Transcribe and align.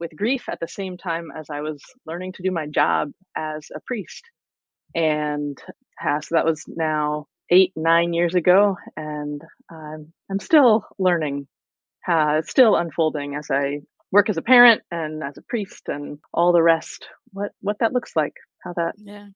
with 0.00 0.16
grief 0.16 0.48
at 0.48 0.60
the 0.60 0.68
same 0.68 0.96
time 0.96 1.28
as 1.36 1.46
I 1.50 1.60
was 1.60 1.82
learning 2.04 2.32
to 2.34 2.42
do 2.42 2.50
my 2.50 2.66
job 2.66 3.10
as 3.36 3.68
a 3.74 3.80
priest. 3.86 4.22
And 4.96 5.58
uh, 6.04 6.20
so 6.22 6.36
that 6.36 6.46
was 6.46 6.64
now 6.68 7.28
eight, 7.50 7.72
nine 7.76 8.14
years 8.14 8.34
ago, 8.34 8.78
and 8.96 9.42
um, 9.70 10.12
I'm 10.30 10.40
still 10.40 10.86
learning. 10.98 11.48
Uh, 12.08 12.42
still 12.42 12.76
unfolding 12.76 13.34
as 13.36 13.50
I 13.50 13.80
work 14.12 14.30
as 14.30 14.38
a 14.38 14.42
parent 14.42 14.82
and 14.90 15.22
as 15.24 15.38
a 15.38 15.42
priest 15.42 15.84
and 15.88 16.18
all 16.34 16.52
the 16.52 16.62
rest. 16.62 17.08
What 17.32 17.52
what 17.60 17.78
that 17.80 17.92
looks 17.92 18.16
like, 18.16 18.34
how 18.64 18.74
that 18.74 18.96
Yeah. 18.96 19.30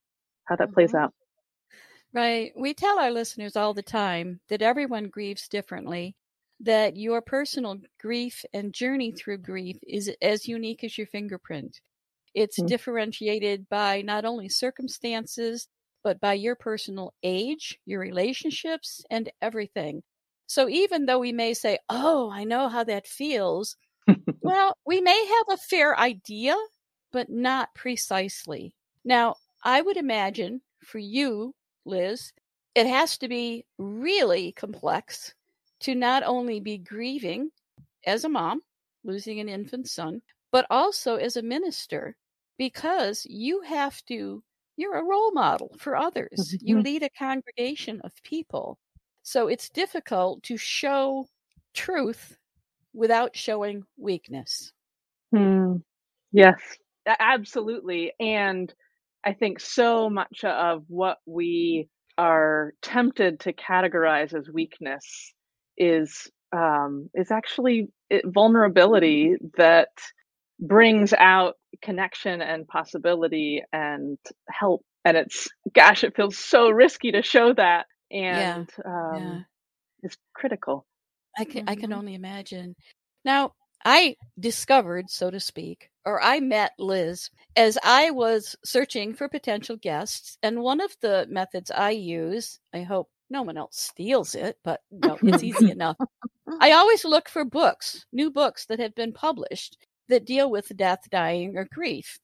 how 0.47 0.57
that 0.57 0.73
plays 0.73 0.93
Mhm. 0.93 1.01
out. 1.03 1.15
Right. 2.13 2.53
We 2.57 2.75
tell 2.75 2.99
our 2.99 3.11
listeners 3.11 3.57
all 3.57 3.75
the 3.75 3.83
time 3.83 4.41
that 4.49 4.63
everyone 4.63 5.09
grieves 5.09 5.49
differently, 5.49 6.17
that 6.61 6.97
your 6.97 7.21
personal 7.23 7.81
grief 8.01 8.45
and 8.53 8.73
journey 8.75 9.13
through 9.13 9.39
grief 9.39 9.79
is 9.87 10.11
as 10.23 10.49
unique 10.49 10.85
as 10.85 10.97
your 10.99 11.07
fingerprint. 11.09 11.81
It's 12.35 12.61
Mm. 12.61 12.69
differentiated 12.69 13.69
by 13.69 14.03
not 14.03 14.25
only 14.25 14.49
circumstances, 14.49 15.69
but 16.03 16.21
by 16.21 16.35
your 16.35 16.57
personal 16.57 17.15
age, 17.23 17.79
your 17.87 18.01
relationships, 18.01 19.05
and 19.11 19.31
everything. 19.43 20.03
So 20.47 20.69
even 20.69 21.07
though 21.07 21.19
we 21.21 21.33
may 21.33 21.55
say, 21.55 21.79
Oh, 21.89 22.31
I 22.31 22.45
know 22.45 22.69
how 22.69 22.85
that 22.85 23.07
feels, 23.07 23.77
well, 24.43 24.77
we 24.87 25.01
may 25.01 25.27
have 25.27 25.47
a 25.59 25.63
fair 25.63 25.99
idea, 25.99 26.57
but 27.13 27.31
not 27.31 27.75
precisely. 27.75 28.75
Now, 29.05 29.37
I 29.65 29.81
would 29.83 29.97
imagine 29.97 30.63
for 30.85 30.99
you, 30.99 31.55
Liz, 31.85 32.33
it 32.75 32.87
has 32.87 33.19
to 33.19 33.29
be 33.29 33.67
really 33.79 34.53
complex 34.53 35.35
to 35.81 35.95
not 35.95 36.23
only 36.23 36.61
be 36.61 36.79
grieving 36.79 37.51
as 38.07 38.25
a 38.25 38.29
mom, 38.29 38.63
losing 39.05 39.41
an 39.41 39.49
infant 39.49 39.89
son, 39.89 40.23
but 40.53 40.67
also 40.71 41.17
as 41.17 41.37
a 41.37 41.43
minister, 41.43 42.17
because 42.61 43.27
you 43.29 43.63
have 43.63 44.05
to, 44.07 44.45
you're 44.77 44.97
a 44.99 45.05
role 45.05 45.33
model 45.33 45.75
for 45.81 45.97
others. 45.97 46.57
You 46.61 46.77
Mhm. 46.77 46.85
lead 46.85 47.03
a 47.03 47.11
congregation 47.11 48.01
of 48.03 48.13
people. 48.23 48.79
So 49.25 49.49
it's 49.49 49.71
difficult 49.71 50.45
to 50.45 50.59
show 50.59 51.29
truth 51.75 52.39
without 52.95 53.37
showing 53.37 53.85
weakness. 53.99 54.73
Hmm. 55.33 55.77
Yes, 56.33 56.61
absolutely. 57.07 58.13
And 58.21 58.73
I 59.25 59.33
think 59.35 59.61
so 59.61 60.11
much 60.11 60.45
of 60.45 60.85
what 60.89 61.19
we 61.27 61.89
are 62.19 62.75
tempted 62.83 63.41
to 63.41 63.53
categorize 63.55 64.35
as 64.35 64.51
weakness 64.51 65.35
is 65.79 66.31
um, 66.53 67.11
is 67.15 67.31
actually 67.31 67.89
vulnerability 68.27 69.37
that 69.57 69.91
brings 70.61 71.13
out 71.15 71.55
connection 71.83 72.43
and 72.43 72.69
possibility 72.69 73.63
and 73.73 74.19
help. 74.51 74.85
And 75.05 75.17
it's 75.17 75.49
gosh, 75.75 76.05
it 76.05 76.17
feels 76.17 76.39
so 76.39 76.71
risky 76.71 77.13
to 77.13 77.23
show 77.23 77.55
that, 77.55 77.87
Yeah, 78.11 78.57
and 78.57 78.71
um, 78.85 79.23
yeah. 79.23 79.41
it's 80.03 80.17
critical. 80.35 80.87
I 81.39 81.45
can 81.45 81.69
I 81.69 81.77
can 81.77 81.93
only 81.93 82.15
imagine. 82.15 82.77
Now, 83.25 83.55
I 83.85 84.17
discovered, 84.39 85.11
so 85.11 85.31
to 85.31 85.41
speak, 85.41 85.91
or 86.05 86.23
I 86.23 86.41
met 86.41 86.73
Liz 86.79 87.31
as 87.57 87.79
I 87.83 88.11
was 88.11 88.57
searching 88.65 89.15
for 89.15 89.29
potential 89.29 89.77
guests, 89.77 90.37
and 90.43 90.61
one 90.63 90.81
of 90.83 90.95
the 91.01 91.27
methods 91.31 91.71
I 91.71 91.91
use, 91.93 92.61
I 92.75 92.83
hope 92.83 93.09
no 93.31 93.43
one 93.43 93.57
else 93.57 93.79
steals 93.81 94.35
it, 94.35 94.59
but 94.65 94.81
no, 94.91 95.19
it's 95.23 95.43
easy 95.43 95.71
enough. 95.71 95.97
I 96.61 96.73
always 96.73 97.05
look 97.05 97.29
for 97.29 97.45
books, 97.45 98.05
new 98.13 98.31
books 98.31 98.67
that 98.67 98.81
have 98.81 98.95
been 98.95 99.13
published 99.13 99.79
that 100.11 100.27
deal 100.27 100.51
with 100.51 100.77
death, 100.77 101.01
dying, 101.11 101.57
or 101.57 101.67
grief. 101.73 102.19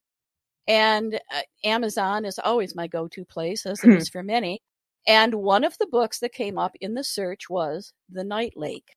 And 0.69 1.15
uh, 1.33 1.43
Amazon 1.65 2.25
is 2.25 2.38
always 2.38 2.75
my 2.75 2.87
go-to 2.88 3.25
place, 3.25 3.67
as 3.67 3.83
it 3.85 3.91
is 3.94 4.09
for 4.09 4.23
many. 4.23 4.61
And 5.06 5.37
one 5.37 5.65
of 5.65 5.79
the 5.79 5.87
books 5.87 6.19
that 6.21 6.33
came 6.33 6.59
up 6.59 6.73
in 6.81 6.94
the 6.94 7.05
search 7.05 7.49
was 7.49 7.93
The 8.11 8.25
Night 8.25 8.55
Lake 8.56 8.97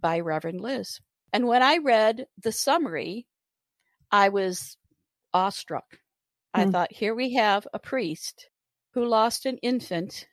by 0.00 0.20
Reverend 0.20 0.60
Liz. 0.62 0.98
And 1.32 1.46
when 1.46 1.62
I 1.62 1.78
read 1.78 2.26
the 2.42 2.52
summary, 2.52 3.26
I 4.10 4.30
was 4.30 4.76
awestruck. 5.34 5.98
I 6.54 6.64
Hmm. 6.64 6.70
thought, 6.70 6.92
here 6.92 7.14
we 7.14 7.34
have 7.34 7.66
a 7.72 7.78
priest 7.78 8.48
who 8.94 9.04
lost 9.04 9.46
an 9.46 9.58
infant 9.58 10.26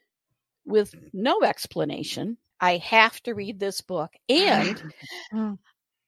with 0.65 0.95
no 1.13 1.41
explanation. 1.43 2.37
I 2.59 2.77
have 2.77 3.21
to 3.23 3.33
read 3.35 3.59
this 3.59 3.81
book 3.81 4.11
and 4.29 4.81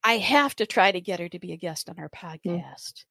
I 0.04 0.18
have 0.18 0.56
to 0.58 0.66
try 0.66 0.92
to 0.92 1.02
get 1.02 1.20
her 1.20 1.30
to 1.30 1.40
be 1.40 1.52
a 1.54 1.58
guest 1.58 1.90
on 1.90 2.00
our 2.00 2.10
podcast. 2.10 3.06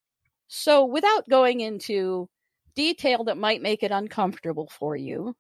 So, 0.49 0.87
without 0.87 1.29
going 1.29 1.61
into 1.61 2.29
detail 2.75 3.25
that 3.25 3.37
might 3.37 3.61
make 3.61 3.83
it 3.83 3.91
uncomfortable 3.91 4.71
for 4.79 4.97
you, 4.97 5.37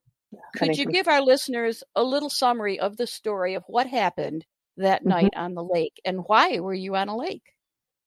could 0.56 0.76
you 0.76 0.86
give 0.86 1.08
our 1.08 1.22
listeners 1.22 1.82
a 1.96 2.04
little 2.04 2.28
summary 2.28 2.78
of 2.78 2.96
the 2.96 3.06
story 3.06 3.54
of 3.54 3.64
what 3.66 3.86
happened 3.86 4.44
that 4.78 5.00
mm-hmm. 5.00 5.10
night 5.10 5.32
on 5.36 5.54
the 5.54 5.62
lake. 5.62 6.00
And 6.04 6.24
why 6.26 6.58
were 6.60 6.74
you 6.74 6.96
on 6.96 7.08
a 7.08 7.16
lake? 7.16 7.42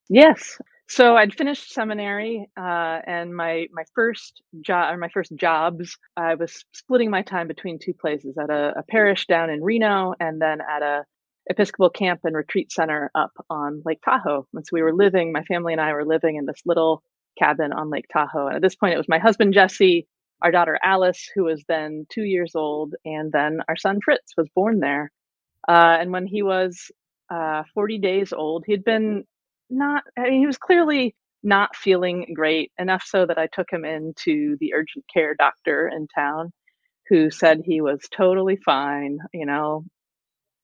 Yes. 0.09 0.57
So 0.89 1.15
I'd 1.15 1.33
finished 1.33 1.71
seminary, 1.71 2.49
uh, 2.57 2.99
and 3.07 3.33
my 3.33 3.67
my 3.71 3.83
first 3.95 4.41
job 4.59 4.93
or 4.93 4.97
my 4.97 5.07
first 5.07 5.33
jobs, 5.35 5.97
I 6.17 6.35
was 6.35 6.65
splitting 6.73 7.09
my 7.09 7.21
time 7.21 7.47
between 7.47 7.79
two 7.79 7.93
places 7.93 8.37
at 8.37 8.49
a, 8.49 8.79
a 8.79 8.83
parish 8.83 9.25
down 9.25 9.49
in 9.49 9.63
Reno, 9.63 10.13
and 10.19 10.41
then 10.41 10.59
at 10.59 10.81
a 10.81 11.05
Episcopal 11.51 11.89
camp 11.89 12.21
and 12.23 12.35
retreat 12.35 12.71
center 12.71 13.11
up 13.13 13.31
on 13.49 13.81
Lake 13.85 14.01
Tahoe. 14.03 14.47
And 14.53 14.65
so 14.65 14.69
we 14.71 14.81
were 14.81 14.93
living, 14.93 15.31
my 15.31 15.43
family 15.43 15.73
and 15.73 15.81
I 15.81 15.93
were 15.93 16.05
living 16.05 16.37
in 16.37 16.45
this 16.45 16.61
little 16.65 17.03
cabin 17.37 17.73
on 17.73 17.89
Lake 17.89 18.05
Tahoe. 18.11 18.47
And 18.47 18.55
at 18.55 18.61
this 18.61 18.75
point, 18.75 18.93
it 18.93 18.97
was 18.97 19.09
my 19.09 19.19
husband 19.19 19.53
Jesse, 19.53 20.07
our 20.41 20.51
daughter 20.51 20.79
Alice, 20.81 21.29
who 21.35 21.43
was 21.43 21.63
then 21.67 22.05
two 22.09 22.23
years 22.23 22.53
old, 22.55 22.95
and 23.05 23.31
then 23.31 23.59
our 23.67 23.75
son 23.75 23.99
Fritz 24.03 24.33
was 24.37 24.47
born 24.55 24.79
there. 24.79 25.11
Uh, 25.67 25.97
and 25.99 26.11
when 26.11 26.25
he 26.25 26.41
was 26.41 26.89
uh, 27.29 27.63
40 27.73 27.99
days 27.99 28.33
old, 28.33 28.63
he'd 28.65 28.83
been 28.83 29.25
not, 29.69 30.03
I 30.17 30.29
mean, 30.29 30.39
he 30.39 30.47
was 30.47 30.57
clearly 30.57 31.15
not 31.43 31.75
feeling 31.75 32.33
great, 32.35 32.71
enough 32.77 33.03
so 33.05 33.25
that 33.25 33.37
I 33.37 33.47
took 33.47 33.71
him 33.71 33.83
into 33.85 34.57
the 34.59 34.73
urgent 34.73 35.05
care 35.13 35.35
doctor 35.35 35.87
in 35.87 36.07
town 36.07 36.51
who 37.09 37.29
said 37.29 37.61
he 37.63 37.81
was 37.81 37.99
totally 38.15 38.57
fine, 38.63 39.19
you 39.33 39.45
know, 39.45 39.83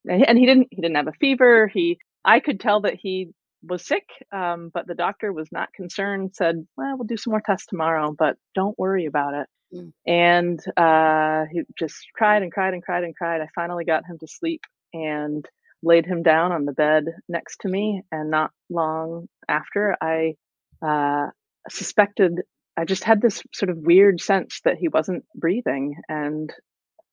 and 0.10 0.38
he 0.38 0.46
didn't, 0.46 0.68
he 0.72 0.82
didn't 0.82 0.98
have 0.98 1.08
a 1.08 1.14
fever. 1.14 1.68
He, 1.68 2.00
I 2.24 2.40
could 2.40 2.60
tell 2.60 2.82
that 2.82 2.96
he 2.96 3.30
was 3.64 3.86
sick, 3.86 4.08
um, 4.32 4.70
but 4.74 4.88
the 4.88 4.96
doctor 4.96 5.34
was 5.34 5.52
not 5.52 5.74
concerned, 5.74 6.32
said, 6.36 6.68
well, 6.78 6.96
we'll 6.98 7.08
do 7.08 7.18
some 7.18 7.32
more 7.32 7.42
tests 7.46 7.68
tomorrow, 7.68 8.16
but 8.18 8.38
don't 8.56 8.78
worry 8.78 9.06
about 9.06 9.34
it. 9.34 9.48
Mm. 9.74 9.92
And 10.06 10.60
uh, 10.78 11.46
he 11.52 11.62
just 11.78 11.96
cried 12.16 12.44
and 12.44 12.52
cried 12.52 12.74
and 12.74 12.84
cried 12.84 13.04
and 13.04 13.16
cried. 13.16 13.42
I 13.42 13.48
finally 13.56 13.86
got 13.86 14.06
him 14.06 14.18
to 14.20 14.28
sleep 14.28 14.62
and 14.94 15.46
laid 15.84 16.06
him 16.06 16.24
down 16.24 16.52
on 16.52 16.66
the 16.66 16.72
bed 16.72 17.06
next 17.28 17.62
to 17.62 17.68
me. 17.68 18.04
And 18.12 18.32
not 18.32 18.52
long 18.70 19.28
after, 19.48 19.96
I 20.02 20.36
uh, 20.82 21.28
suspected, 21.70 22.42
I 22.78 22.86
just 22.86 23.04
had 23.04 23.22
this 23.22 23.44
sort 23.54 23.70
of 23.70 23.78
weird 23.78 24.22
sense 24.22 24.62
that 24.64 24.78
he 24.78 24.88
wasn't 24.88 25.26
breathing. 25.36 25.96
And 26.08 26.54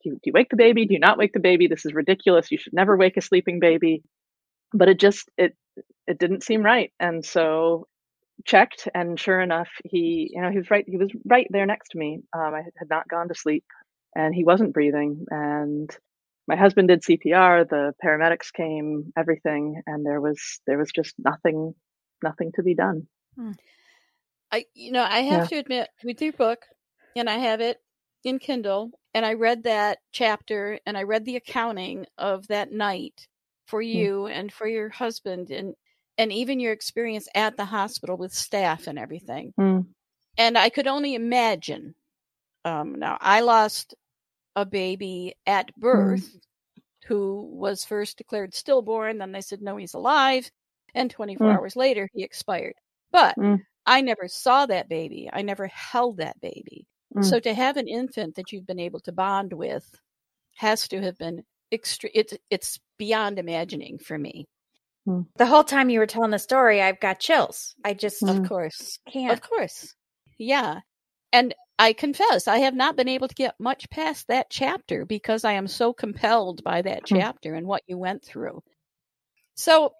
do 0.05 0.11
you, 0.11 0.15
do 0.17 0.21
you 0.27 0.33
wake 0.33 0.51
the 0.51 0.57
baby? 0.57 0.87
Do 0.87 0.95
you 0.95 1.01
not 1.01 1.19
wake 1.19 1.33
the 1.33 1.41
baby? 1.41 1.67
This 1.67 1.85
is 1.85 1.95
ridiculous. 1.95 2.51
You 2.51 2.59
should 2.59 2.75
never 2.75 2.97
wake 2.97 3.17
a 3.17 3.21
sleeping 3.21 3.59
baby. 3.59 4.03
But 4.73 4.89
it 4.89 5.01
just, 5.01 5.29
it, 5.37 5.57
it 6.07 6.19
didn't 6.19 6.45
seem 6.45 6.63
right. 6.63 6.93
And 7.01 7.25
so 7.25 7.87
checked 8.45 8.89
and 8.95 9.19
sure 9.19 9.41
enough 9.41 9.69
he 9.85 10.29
you 10.35 10.43
know 10.43 10.51
he 10.51 10.59
was 10.59 10.69
right 10.69 10.85
he 10.89 10.97
was 10.97 11.09
right 11.25 11.47
there 11.51 11.67
next 11.67 11.91
to 11.91 11.99
me 11.99 12.19
um, 12.37 12.53
i 12.53 12.63
had 12.77 12.91
not 12.91 13.09
gone 13.09 13.29
to 13.29 13.35
sleep 13.35 13.65
and 14.17 14.35
he 14.35 14.43
wasn't 14.43 14.75
breathing 14.75 15.25
and 15.31 15.97
my 16.47 16.57
husband 16.57 16.89
did 16.89 17.03
CPR, 17.03 17.69
the 17.69 17.95
paramedics 18.05 18.53
came, 18.53 19.13
everything, 19.17 19.83
and 19.87 20.05
there 20.05 20.21
was 20.21 20.61
there 20.67 20.79
was 20.79 20.91
just 20.93 21.15
nothing 21.19 21.75
nothing 22.23 22.53
to 22.57 22.63
be 22.63 22.75
done. 22.75 23.07
Hmm. 23.37 23.53
I 24.53 24.67
you 24.75 24.93
know, 24.93 25.03
I 25.03 25.21
have 25.21 25.43
yeah. 25.43 25.47
to 25.47 25.57
admit 25.57 25.89
with 26.05 26.21
your 26.21 26.33
book, 26.33 26.61
and 27.17 27.31
I 27.31 27.39
have 27.39 27.61
it 27.61 27.81
in 28.25 28.39
Kindle, 28.39 28.91
and 29.15 29.25
I 29.25 29.35
read 29.35 29.63
that 29.63 29.99
chapter 30.13 30.79
and 30.85 30.99
I 30.99 31.05
read 31.05 31.25
the 31.25 31.37
accounting 31.37 32.07
of 32.19 32.49
that 32.49 32.73
night 32.73 33.29
for 33.67 33.81
hmm. 33.81 33.89
you 33.89 34.13
mm. 34.29 34.33
and 34.33 34.53
for 34.53 34.67
your 34.67 34.91
husband 34.91 35.51
and 35.51 35.75
and 36.19 36.33
even 36.33 36.61
your 36.61 36.73
experience 36.73 37.29
at 37.35 37.57
the 37.57 37.65
hospital 37.65 38.17
with 38.17 38.33
staff 38.33 38.87
and 38.87 38.99
everything. 38.99 39.53
Mm. 39.59 39.87
And 40.39 40.57
I 40.57 40.69
could 40.69 40.87
only 40.87 41.15
imagine. 41.15 41.95
Um, 42.65 43.01
now 43.01 43.19
I 43.21 43.41
lost 43.41 43.95
a 44.55 44.65
baby 44.65 45.35
at 45.45 45.69
mm. 45.69 45.81
birth 45.81 46.33
mm. 46.33 46.41
who 47.07 47.49
was 47.53 47.85
first 47.85 48.17
declared 48.17 48.55
stillborn. 48.55 49.19
Then 49.19 49.33
they 49.33 49.41
said, 49.41 49.61
no, 49.61 49.77
he's 49.77 49.95
alive. 49.95 50.49
And 50.95 51.11
24 51.11 51.49
mm. 51.49 51.57
hours 51.57 51.75
later, 51.75 52.09
he 52.15 52.23
expired. 52.23 52.75
But 53.11 53.37
mm. 53.37 53.61
I 53.85 54.01
never 54.01 54.29
saw 54.29 54.67
that 54.67 54.89
baby. 54.89 55.29
I 55.33 55.43
never 55.43 55.67
held 55.67 56.19
that 56.19 56.41
baby. 56.41 56.87
Mm. 57.17 57.25
So 57.25 57.41
to 57.41 57.55
have 57.55 57.77
an 57.77 57.89
infant 57.89 58.37
that 58.37 58.53
you've 58.53 58.67
been 58.67 58.81
able 58.81 59.01
to 59.01 59.13
bond 59.13 59.53
with 59.53 59.89
has 60.57 60.89
to 60.89 61.01
have 61.01 61.19
been 61.19 61.45
extreme. 61.73 62.13
It's, 62.15 62.35
it's 62.51 62.81
beyond 62.99 63.39
imagining 63.39 63.99
for 63.99 64.19
me. 64.19 64.47
Mm. 65.07 65.27
The 65.37 65.47
whole 65.47 65.65
time 65.65 65.91
you 65.91 65.99
were 65.99 66.07
telling 66.07 66.31
the 66.31 66.39
story, 66.39 66.81
I've 66.81 67.01
got 67.01 67.21
chills. 67.21 67.75
I 67.85 67.95
just, 67.95 68.23
of 68.23 68.49
course, 68.49 68.99
can't. 69.11 69.33
Of 69.33 69.43
course. 69.43 69.95
Yeah. 70.39 70.81
And 71.33 71.55
I 71.79 71.93
confess, 71.93 72.47
I 72.47 72.59
have 72.59 72.75
not 72.75 72.97
been 72.97 73.09
able 73.09 73.29
to 73.29 73.35
get 73.35 73.59
much 73.59 73.91
past 73.91 74.29
that 74.29 74.49
chapter 74.49 75.05
because 75.05 75.45
I 75.45 75.55
am 75.55 75.67
so 75.67 75.93
compelled 75.93 76.63
by 76.63 76.83
that 76.83 77.09
hmm. 77.09 77.17
chapter 77.17 77.55
and 77.55 77.67
what 77.67 77.83
you 77.87 77.99
went 77.99 78.25
through. 78.25 78.63
So, 79.57 79.95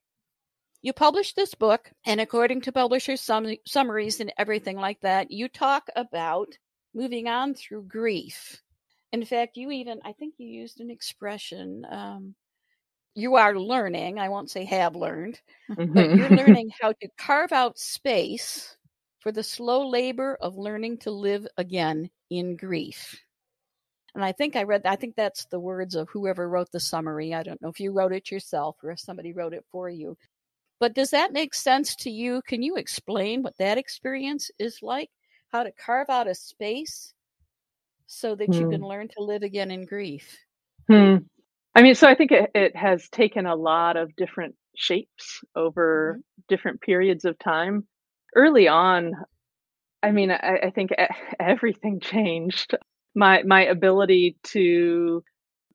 you 0.83 0.93
published 0.93 1.35
this 1.35 1.55
book, 1.55 1.91
and 2.05 2.21
according 2.21 2.61
to 2.63 2.73
publishers' 2.73 3.23
sum- 3.23 3.57
summaries 3.67 4.21
and 4.21 4.33
everything 4.37 4.77
like 4.77 5.01
that, 5.01 5.31
you 5.31 5.49
talk 5.49 5.89
about 5.97 6.59
moving 6.95 7.29
on 7.29 7.55
through 7.55 7.85
grief. 7.85 8.63
In 9.13 9.25
fact, 9.25 9.57
you 9.57 9.71
even, 9.71 10.01
I 10.05 10.13
think 10.13 10.35
you 10.39 10.49
used 10.49 10.81
an 10.81 10.91
expression, 10.91 11.87
um, 11.91 12.35
you 13.15 13.37
are 13.37 13.59
learning, 13.59 14.19
I 14.19 14.29
won't 14.29 14.51
say 14.51 14.65
have 14.65 14.97
learned, 14.97 15.41
but 15.69 16.17
you're 16.17 16.31
learning 16.31 16.71
how 16.81 16.93
to 16.93 17.09
carve 17.17 17.53
out 17.53 17.79
space 17.79 18.77
for 19.21 19.31
the 19.31 19.43
slow 19.43 19.89
labor 19.89 20.37
of 20.41 20.57
learning 20.57 20.99
to 20.99 21.11
live 21.11 21.47
again 21.57 22.11
in 22.31 22.57
grief. 22.57 23.21
And 24.15 24.25
I 24.25 24.33
think 24.33 24.55
I 24.55 24.63
read, 24.63 24.83
I 24.85 24.97
think 24.97 25.17
that's 25.17 25.45
the 25.47 25.61
words 25.61 25.95
of 25.95 26.09
whoever 26.09 26.49
wrote 26.49 26.71
the 26.71 26.81
summary. 26.81 27.35
I 27.35 27.43
don't 27.43 27.61
know 27.61 27.69
if 27.69 27.81
you 27.81 27.93
wrote 27.93 28.13
it 28.13 28.31
yourself 28.31 28.77
or 28.83 28.91
if 28.91 29.01
somebody 29.01 29.33
wrote 29.33 29.55
it 29.55 29.65
for 29.71 29.89
you. 29.89 30.17
But 30.79 30.95
does 30.95 31.11
that 31.11 31.33
make 31.33 31.55
sense 31.55 31.97
to 31.97 32.11
you? 32.11 32.43
Can 32.47 32.63
you 32.63 32.77
explain 32.77 33.43
what 33.43 33.57
that 33.59 33.79
experience 33.79 34.51
is 34.59 34.81
like? 34.83 35.11
How 35.55 35.63
to 35.63 35.71
carve 35.71 36.11
out 36.11 36.27
a 36.27 36.35
space 36.35 37.15
so 38.07 38.35
that 38.35 38.47
hmm. 38.47 38.53
you 38.55 38.71
can 38.71 38.81
hmm. 38.81 38.87
learn 38.87 39.09
to 39.17 39.23
live 39.23 39.45
again 39.45 39.71
in 39.71 39.87
grief? 39.87 40.37
Hmm. 40.91 41.19
I 41.77 41.83
mean, 41.83 41.95
so 41.95 42.09
I 42.09 42.17
think 42.17 42.33
it, 42.33 42.51
it 42.57 42.75
has 42.75 43.09
taken 43.09 43.47
a 43.47 43.55
lot 43.55 43.97
of 43.97 44.17
different 44.17 44.57
shapes 44.75 45.45
over 45.55 46.15
mm-hmm. 46.15 46.21
different 46.49 46.81
periods 46.81 47.25
of 47.25 47.39
time 47.39 47.87
early 48.35 48.67
on, 48.67 49.13
I 50.03 50.11
mean, 50.11 50.33
I, 50.33 50.59
I 50.65 50.71
think 50.71 50.91
everything 51.41 52.01
changed. 52.01 52.75
My 53.15 53.45
my 53.45 53.65
ability 53.65 54.37
to 54.49 55.23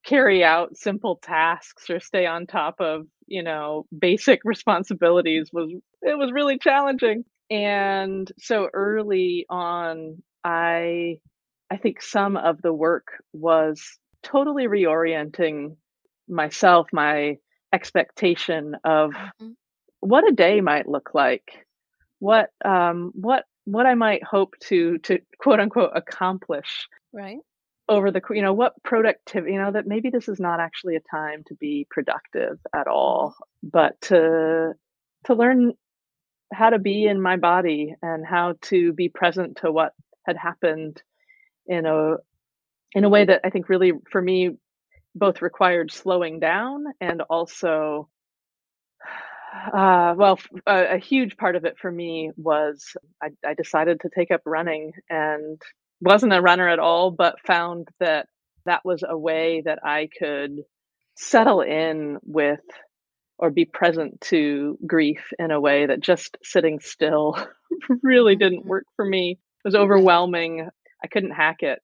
carry 0.06 0.44
out 0.44 0.76
simple 0.76 1.22
tasks 1.24 1.90
or 1.90 2.02
stay 2.02 2.26
on 2.26 2.48
top 2.48 2.82
of 2.82 3.06
you 3.28 3.44
know 3.44 3.86
basic 3.98 4.42
responsibilities 4.46 5.50
was 5.54 5.72
it 6.02 6.18
was 6.18 6.34
really 6.34 6.58
challenging 6.58 7.24
and 7.50 8.32
so 8.40 8.70
early 8.74 9.46
on 9.50 10.22
i 10.44 11.18
i 11.70 11.78
think 11.78 12.02
some 12.02 12.38
of 12.38 12.62
the 12.62 12.74
work 12.74 13.08
was 13.34 13.82
totally 14.24 14.68
reorienting 14.68 15.76
myself 16.28 16.88
my 16.94 17.38
expectation 17.74 18.76
of 18.84 19.12
mm-hmm. 19.12 19.50
what 20.00 20.28
a 20.28 20.34
day 20.34 20.62
might 20.62 20.88
look 20.88 21.12
like 21.14 21.66
what 22.20 22.50
um 22.66 23.12
what 23.14 23.46
what 23.72 23.86
I 23.86 23.94
might 23.94 24.24
hope 24.24 24.56
to 24.68 24.98
to 25.00 25.20
quote 25.40 25.60
unquote 25.60 25.92
accomplish 25.94 26.88
right 27.14 27.38
over 27.88 28.12
the 28.12 28.22
you 28.32 28.42
know 28.42 28.54
what 28.54 28.74
productivity 28.84 29.54
you 29.54 29.60
know 29.60 29.72
that 29.72 29.88
maybe 29.88 30.10
this 30.10 30.28
is 30.28 30.40
not 30.40 30.60
actually 30.60 30.96
a 30.96 31.16
time 31.16 31.44
to 31.48 31.56
be 31.56 31.86
productive 31.90 32.58
at 32.76 32.88
all 32.88 33.36
but 33.62 34.00
to 34.02 34.74
to 35.26 35.34
learn 35.34 35.74
how 36.54 36.70
to 36.70 36.80
be 36.80 37.06
in 37.06 37.22
my 37.22 37.38
body 37.38 37.96
and 38.02 38.26
how 38.26 38.56
to 38.64 38.94
be 38.94 39.10
present 39.10 39.58
to 39.58 39.72
what 39.72 39.94
had 40.26 40.38
happened 40.38 41.02
in 41.68 41.86
a 41.86 42.16
in 42.94 43.04
a 43.04 43.10
way 43.10 43.26
that 43.26 43.42
I 43.44 43.50
think 43.50 43.70
really 43.70 43.94
for 44.12 44.22
me 44.22 44.58
both 45.16 45.42
required 45.42 45.92
slowing 45.92 46.40
down 46.40 46.86
and 47.00 47.22
also 47.22 48.10
uh, 49.74 50.14
well, 50.18 50.40
a, 50.68 50.96
a, 50.96 50.98
huge 50.98 51.36
part 51.38 51.56
of 51.56 51.66
it 51.66 51.78
for 51.80 51.92
me 51.92 52.32
was 52.38 52.96
I, 53.22 53.30
I, 53.46 53.54
decided 53.56 54.02
to 54.02 54.10
take 54.14 54.30
up 54.32 54.42
running 54.46 54.92
and 55.10 55.60
wasn't 56.02 56.34
a 56.34 56.42
runner 56.42 56.70
at 56.70 56.80
all, 56.80 57.12
but 57.12 57.40
found 57.46 57.88
that 58.00 58.28
that 58.66 58.82
was 58.86 59.04
a 59.08 59.18
way 59.18 59.64
that 59.66 59.80
I 59.84 60.10
could 60.18 60.60
settle 61.16 61.62
in 61.62 62.18
with 62.24 62.62
or 63.40 63.50
be 63.50 63.66
present 63.66 64.20
to 64.20 64.78
grief 64.86 65.32
in 65.40 65.50
a 65.50 65.60
way 65.60 65.86
that 65.86 66.02
just 66.02 66.38
sitting 66.44 66.80
still 66.80 67.38
really 68.04 68.36
didn't 68.36 68.60
mm-hmm. 68.60 68.70
work 68.70 68.84
for 68.96 69.06
me. 69.06 69.32
It 69.32 69.68
was 69.68 69.76
overwhelming. 69.76 70.70
I 71.04 71.08
couldn't 71.08 71.32
hack 71.32 71.64
it. 71.64 71.80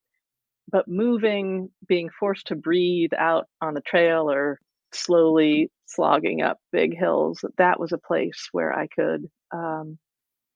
But 0.69 0.87
moving, 0.87 1.69
being 1.87 2.09
forced 2.09 2.47
to 2.47 2.55
breathe 2.55 3.13
out 3.17 3.47
on 3.61 3.73
the 3.73 3.81
trail 3.81 4.29
or 4.29 4.59
slowly 4.91 5.71
slogging 5.85 6.41
up 6.41 6.59
big 6.71 6.97
hills, 6.97 7.43
that 7.57 7.79
was 7.79 7.93
a 7.93 7.97
place 7.97 8.49
where 8.51 8.73
I 8.73 8.87
could. 8.87 9.29
Um, 9.53 9.97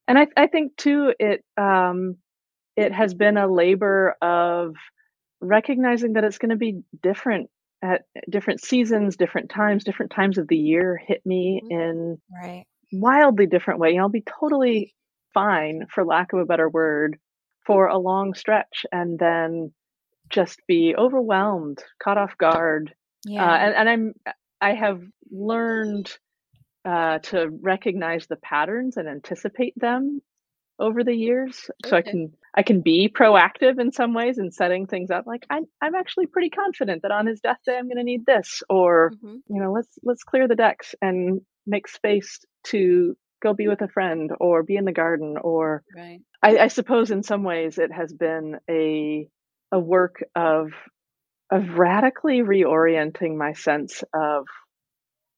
and 0.08 0.20
I, 0.20 0.28
I 0.36 0.48
think 0.48 0.76
too, 0.76 1.14
it 1.18 1.46
um, 1.56 2.18
it 2.76 2.92
has 2.92 3.14
been 3.14 3.38
a 3.38 3.48
labor 3.48 4.16
of 4.22 4.76
recognizing 5.40 6.14
that 6.14 6.24
it's 6.24 6.40
going 6.40 6.50
to 6.50 6.56
be 6.56 6.82
different 7.02 7.50
at 7.82 8.04
different 8.30 8.62
seasons, 8.62 9.18
different 9.18 9.50
times, 9.50 9.84
different 9.84 10.12
times 10.12 10.38
of 10.38 10.48
the 10.48 10.58
year 10.58 10.98
hit 10.98 11.26
me 11.26 11.64
Mhm. 11.64 11.70
in 11.70 12.22
Right. 12.32 12.68
wildly 12.92 13.48
different 13.48 13.80
way. 13.80 13.92
You 13.92 13.98
know, 13.98 14.04
I'll 14.04 14.10
be 14.10 14.24
totally 14.40 14.96
fine, 15.34 15.86
for 15.94 16.06
lack 16.06 16.34
of 16.34 16.40
a 16.40 16.46
better 16.46 16.70
word, 16.70 17.20
for 17.66 17.88
a 17.88 17.98
long 17.98 18.34
stretch 18.34 18.86
and 18.92 19.20
then 19.20 19.74
just 20.30 20.62
be 20.68 20.96
overwhelmed, 20.98 21.84
caught 22.04 22.18
off 22.18 22.38
guard. 22.38 22.94
Uh, 23.38 23.42
Yeah. 23.42 23.56
and, 23.60 23.76
and 23.76 23.90
I'm 23.90 24.14
I 24.62 24.74
have 24.76 25.02
learned 25.32 26.18
uh, 26.86 27.20
to 27.20 27.50
recognize 27.62 28.28
the 28.28 28.38
patterns 28.38 28.98
and 28.98 29.08
anticipate 29.10 29.74
them 29.80 30.22
over 30.80 31.04
the 31.04 31.14
years 31.16 31.70
so 31.86 31.98
i 31.98 32.02
can 32.02 32.32
i 32.56 32.64
can 32.64 32.82
be 32.82 33.10
proactive 33.14 33.80
in 33.80 33.92
some 33.92 34.14
ways 34.14 34.38
in 34.38 34.52
setting 34.52 34.88
things 34.88 35.12
up 35.12 35.26
like 35.28 35.46
i'm, 35.50 35.66
I'm 35.82 35.96
actually 35.96 36.28
pretty 36.28 36.50
confident 36.50 37.02
that 37.02 37.12
on 37.12 37.28
his 37.28 37.42
death 37.42 37.58
day 37.66 37.78
i'm 37.78 37.88
going 37.88 37.98
to 37.98 38.04
need 38.04 38.26
this 38.26 38.64
or 38.70 39.12
Mhm. 39.24 39.42
you 39.50 39.62
know 39.62 39.72
let's 39.72 39.98
let's 40.04 40.24
clear 40.24 40.48
the 40.48 40.56
decks 40.56 40.96
and 41.02 41.42
make 41.68 41.88
space 41.88 42.40
to 42.66 43.16
go 43.42 43.54
be 43.54 43.68
with 43.68 43.82
a 43.82 43.88
friend 43.88 44.32
or 44.40 44.64
be 44.64 44.76
in 44.76 44.86
the 44.86 44.92
garden 44.92 45.36
or 45.42 45.84
Right. 45.96 46.22
i, 46.42 46.58
I 46.58 46.68
suppose 46.68 47.12
in 47.12 47.24
some 47.24 47.44
ways 47.44 47.78
it 47.78 47.92
has 47.92 48.14
been 48.14 48.58
a 48.70 49.28
a 49.72 49.80
work 49.80 50.24
of 50.36 50.72
of 51.52 51.78
radically 51.78 52.42
reorienting 52.42 53.36
my 53.38 53.54
sense 53.54 54.04
of 54.14 54.46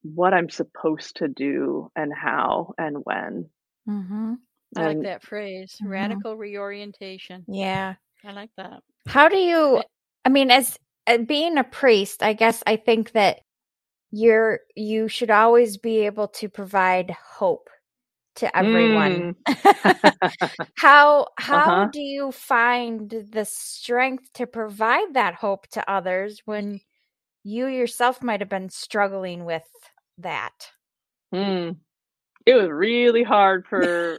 what 0.02 0.34
i'm 0.34 0.50
supposed 0.50 1.16
to 1.16 1.28
do 1.28 1.90
and 1.96 2.12
how 2.12 2.74
and 2.78 2.96
when 3.04 3.48
mm-hmm. 3.88 4.34
I 4.76 4.82
like 4.82 4.96
and 4.96 5.04
that 5.04 5.22
phrase. 5.22 5.76
Mhm. 5.82 5.90
Radical 5.90 6.36
reorientation. 6.36 7.44
Yeah. 7.46 7.94
I 8.24 8.32
like 8.32 8.50
that. 8.56 8.82
How 9.06 9.28
do 9.28 9.36
you? 9.36 9.82
I 10.24 10.28
mean, 10.28 10.50
as 10.50 10.78
uh, 11.06 11.18
being 11.18 11.58
a 11.58 11.64
priest, 11.64 12.22
I 12.22 12.32
guess 12.32 12.62
I 12.66 12.76
think 12.76 13.12
that 13.12 13.40
you're 14.12 14.60
you 14.76 15.08
should 15.08 15.30
always 15.30 15.76
be 15.78 16.00
able 16.06 16.28
to 16.28 16.48
provide 16.48 17.10
hope 17.10 17.68
to 18.36 18.56
everyone. 18.56 19.34
Mm. 19.46 20.30
how 20.76 21.28
how 21.38 21.66
Uh-huh. 21.68 21.88
do 21.92 22.00
you 22.00 22.32
find 22.32 23.10
the 23.10 23.44
strength 23.44 24.32
to 24.34 24.46
provide 24.46 25.14
that 25.14 25.34
hope 25.34 25.66
to 25.68 25.90
others 25.90 26.42
when 26.44 26.80
you 27.44 27.66
yourself 27.66 28.22
might 28.22 28.40
have 28.40 28.48
been 28.48 28.70
struggling 28.70 29.44
with 29.44 29.64
that? 30.18 30.70
Hmm. 31.32 31.70
It 32.46 32.54
was 32.54 32.68
really 32.70 33.22
hard 33.22 33.66
for. 33.66 34.18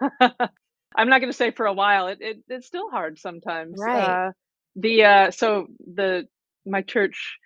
I'm 0.00 1.08
not 1.08 1.20
going 1.20 1.30
to 1.30 1.36
say 1.36 1.50
for 1.50 1.66
a 1.66 1.72
while. 1.72 2.08
It, 2.08 2.18
it 2.20 2.36
it's 2.48 2.66
still 2.66 2.90
hard 2.90 3.18
sometimes. 3.18 3.74
Right. 3.78 4.28
Uh, 4.28 4.32
the 4.76 5.04
uh, 5.04 5.30
so 5.30 5.66
the 5.94 6.26
my 6.66 6.82
church 6.82 7.38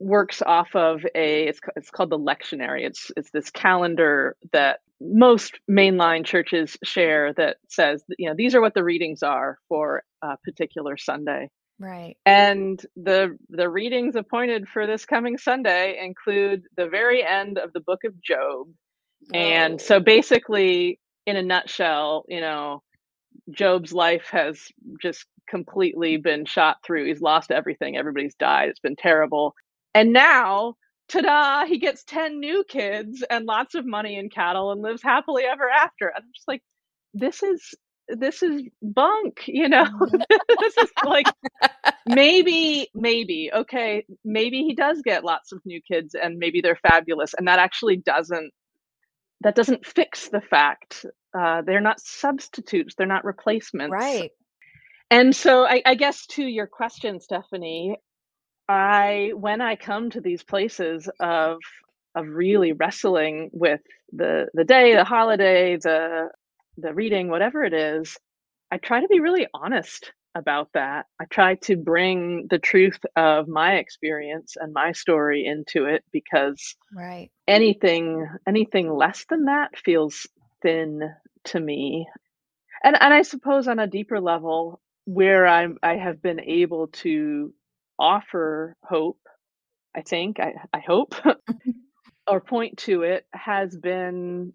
works 0.00 0.42
off 0.44 0.74
of 0.74 1.04
a 1.14 1.44
it's 1.46 1.60
it's 1.76 1.90
called 1.90 2.10
the 2.10 2.18
lectionary. 2.18 2.86
It's 2.86 3.10
it's 3.16 3.30
this 3.30 3.50
calendar 3.50 4.36
that 4.52 4.80
most 5.00 5.58
mainline 5.70 6.24
churches 6.24 6.76
share 6.82 7.32
that 7.34 7.56
says 7.68 8.02
you 8.18 8.28
know 8.28 8.34
these 8.36 8.54
are 8.54 8.60
what 8.60 8.74
the 8.74 8.84
readings 8.84 9.22
are 9.22 9.58
for 9.68 10.02
a 10.22 10.36
particular 10.44 10.96
Sunday. 10.96 11.50
Right. 11.78 12.16
And 12.24 12.80
the 12.96 13.36
the 13.50 13.68
readings 13.68 14.16
appointed 14.16 14.68
for 14.68 14.86
this 14.86 15.04
coming 15.04 15.38
Sunday 15.38 15.98
include 16.02 16.62
the 16.76 16.88
very 16.88 17.24
end 17.24 17.58
of 17.58 17.72
the 17.72 17.80
book 17.80 18.04
of 18.04 18.20
Job. 18.22 18.68
And 19.32 19.80
so 19.80 20.00
basically 20.00 21.00
in 21.26 21.36
a 21.36 21.42
nutshell, 21.42 22.24
you 22.28 22.40
know, 22.40 22.82
Job's 23.50 23.92
life 23.92 24.28
has 24.30 24.60
just 25.00 25.26
completely 25.48 26.16
been 26.16 26.44
shot 26.44 26.78
through. 26.84 27.06
He's 27.06 27.20
lost 27.20 27.50
everything. 27.50 27.96
Everybody's 27.96 28.34
died. 28.34 28.68
It's 28.68 28.80
been 28.80 28.96
terrible. 28.96 29.54
And 29.94 30.12
now, 30.12 30.74
ta-da, 31.08 31.66
he 31.66 31.78
gets 31.78 32.04
10 32.04 32.40
new 32.40 32.64
kids 32.68 33.24
and 33.28 33.46
lots 33.46 33.74
of 33.74 33.86
money 33.86 34.18
and 34.18 34.32
cattle 34.32 34.72
and 34.72 34.82
lives 34.82 35.02
happily 35.02 35.44
ever 35.44 35.68
after. 35.68 36.08
And 36.08 36.24
I'm 36.24 36.32
just 36.34 36.48
like 36.48 36.62
this 37.12 37.42
is 37.42 37.74
this 38.08 38.42
is 38.42 38.62
bunk, 38.82 39.44
you 39.46 39.68
know. 39.68 39.84
Mm. 39.84 40.22
this 40.60 40.76
is 40.76 40.90
like 41.04 41.26
maybe 42.06 42.88
maybe 42.94 43.50
okay 43.54 44.04
maybe 44.24 44.62
he 44.62 44.74
does 44.74 45.00
get 45.02 45.24
lots 45.24 45.52
of 45.52 45.60
new 45.64 45.80
kids 45.80 46.14
and 46.14 46.38
maybe 46.38 46.60
they're 46.60 46.78
fabulous 46.88 47.34
and 47.34 47.48
that 47.48 47.58
actually 47.58 47.96
doesn't 47.96 48.52
that 49.44 49.56
doesn't 49.56 49.86
fix 49.86 50.30
the 50.30 50.42
fact 50.42 51.06
uh, 51.38 51.62
they're 51.62 51.82
not 51.82 52.00
substitutes 52.00 52.96
they're 52.96 53.08
not 53.08 53.26
replacements 53.26 53.92
Right. 53.92 54.32
and 55.10 55.36
so 55.36 55.64
I, 55.66 55.82
I 55.86 55.96
guess 55.96 56.26
to 56.28 56.44
your 56.44 56.68
question 56.68 57.20
stephanie 57.20 57.96
i 58.68 59.32
when 59.36 59.62
i 59.62 59.76
come 59.76 60.10
to 60.10 60.22
these 60.22 60.44
places 60.44 61.08
of 61.20 61.58
of 62.16 62.26
really 62.28 62.72
wrestling 62.74 63.50
with 63.54 63.82
the 64.12 64.48
the 64.54 64.64
day 64.64 64.96
the 64.96 65.04
holiday 65.04 65.78
the 65.78 66.30
the 66.78 66.94
reading 66.94 67.28
whatever 67.30 67.64
it 67.64 67.74
is 67.74 68.18
i 68.72 68.78
try 68.78 69.00
to 69.02 69.08
be 69.08 69.20
really 69.20 69.48
honest 69.54 70.12
about 70.34 70.68
that 70.74 71.06
i 71.20 71.24
try 71.26 71.54
to 71.56 71.76
bring 71.76 72.46
the 72.50 72.58
truth 72.58 72.98
of 73.16 73.48
my 73.48 73.76
experience 73.76 74.56
and 74.60 74.72
my 74.72 74.92
story 74.92 75.44
into 75.46 75.86
it 75.86 76.04
because 76.12 76.76
Right. 76.94 77.30
anything 77.48 78.28
anything 78.46 78.90
less 78.92 79.24
than 79.28 79.46
that 79.46 79.76
feels 79.78 80.26
thin 80.62 81.00
to 81.44 81.60
me 81.60 82.06
and 82.84 82.96
and 83.00 83.14
i 83.14 83.22
suppose 83.22 83.68
on 83.68 83.78
a 83.78 83.86
deeper 83.86 84.20
level 84.20 84.80
where 85.06 85.46
i'm 85.46 85.78
i 85.82 85.96
have 85.96 86.22
been 86.22 86.40
able 86.40 86.88
to 86.88 87.52
offer 87.98 88.76
hope 88.84 89.18
i 89.96 90.02
think 90.02 90.40
i, 90.40 90.54
I 90.72 90.80
hope 90.80 91.14
or 92.28 92.40
point 92.40 92.78
to 92.78 93.02
it 93.02 93.26
has 93.32 93.76
been 93.76 94.52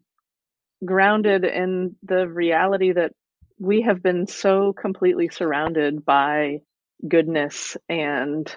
grounded 0.86 1.44
in 1.46 1.96
the 2.04 2.28
reality 2.28 2.94
that 2.94 3.14
we 3.60 3.82
have 3.82 4.02
been 4.02 4.26
so 4.28 4.74
completely 4.74 5.30
surrounded 5.30 6.06
by 6.06 6.60
goodness 7.08 7.78
and 7.90 8.56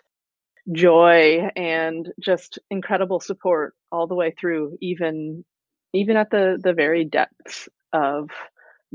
joy 0.73 1.49
and 1.57 2.11
just 2.21 2.59
incredible 2.71 3.21
support 3.21 3.75
all 3.91 4.07
the 4.07 4.15
way 4.15 4.33
through 4.39 4.77
even 4.81 5.45
even 5.93 6.17
at 6.17 6.31
the 6.31 6.59
the 6.63 6.73
very 6.73 7.05
depths 7.05 7.69
of 7.93 8.31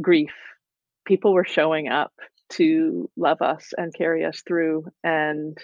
grief. 0.01 0.33
People 1.05 1.33
were 1.33 1.45
showing 1.45 1.89
up 1.89 2.13
to 2.51 3.09
love 3.17 3.41
us 3.41 3.73
and 3.77 3.93
carry 3.93 4.23
us 4.25 4.41
through 4.47 4.85
and 5.03 5.57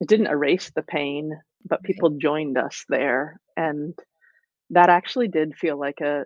it 0.00 0.08
didn't 0.08 0.28
erase 0.28 0.70
the 0.74 0.82
pain 0.82 1.32
but 1.66 1.82
people 1.82 2.10
joined 2.10 2.56
us 2.56 2.84
there 2.88 3.38
and 3.56 3.98
that 4.70 4.88
actually 4.88 5.28
did 5.28 5.54
feel 5.54 5.78
like 5.78 6.00
a 6.00 6.24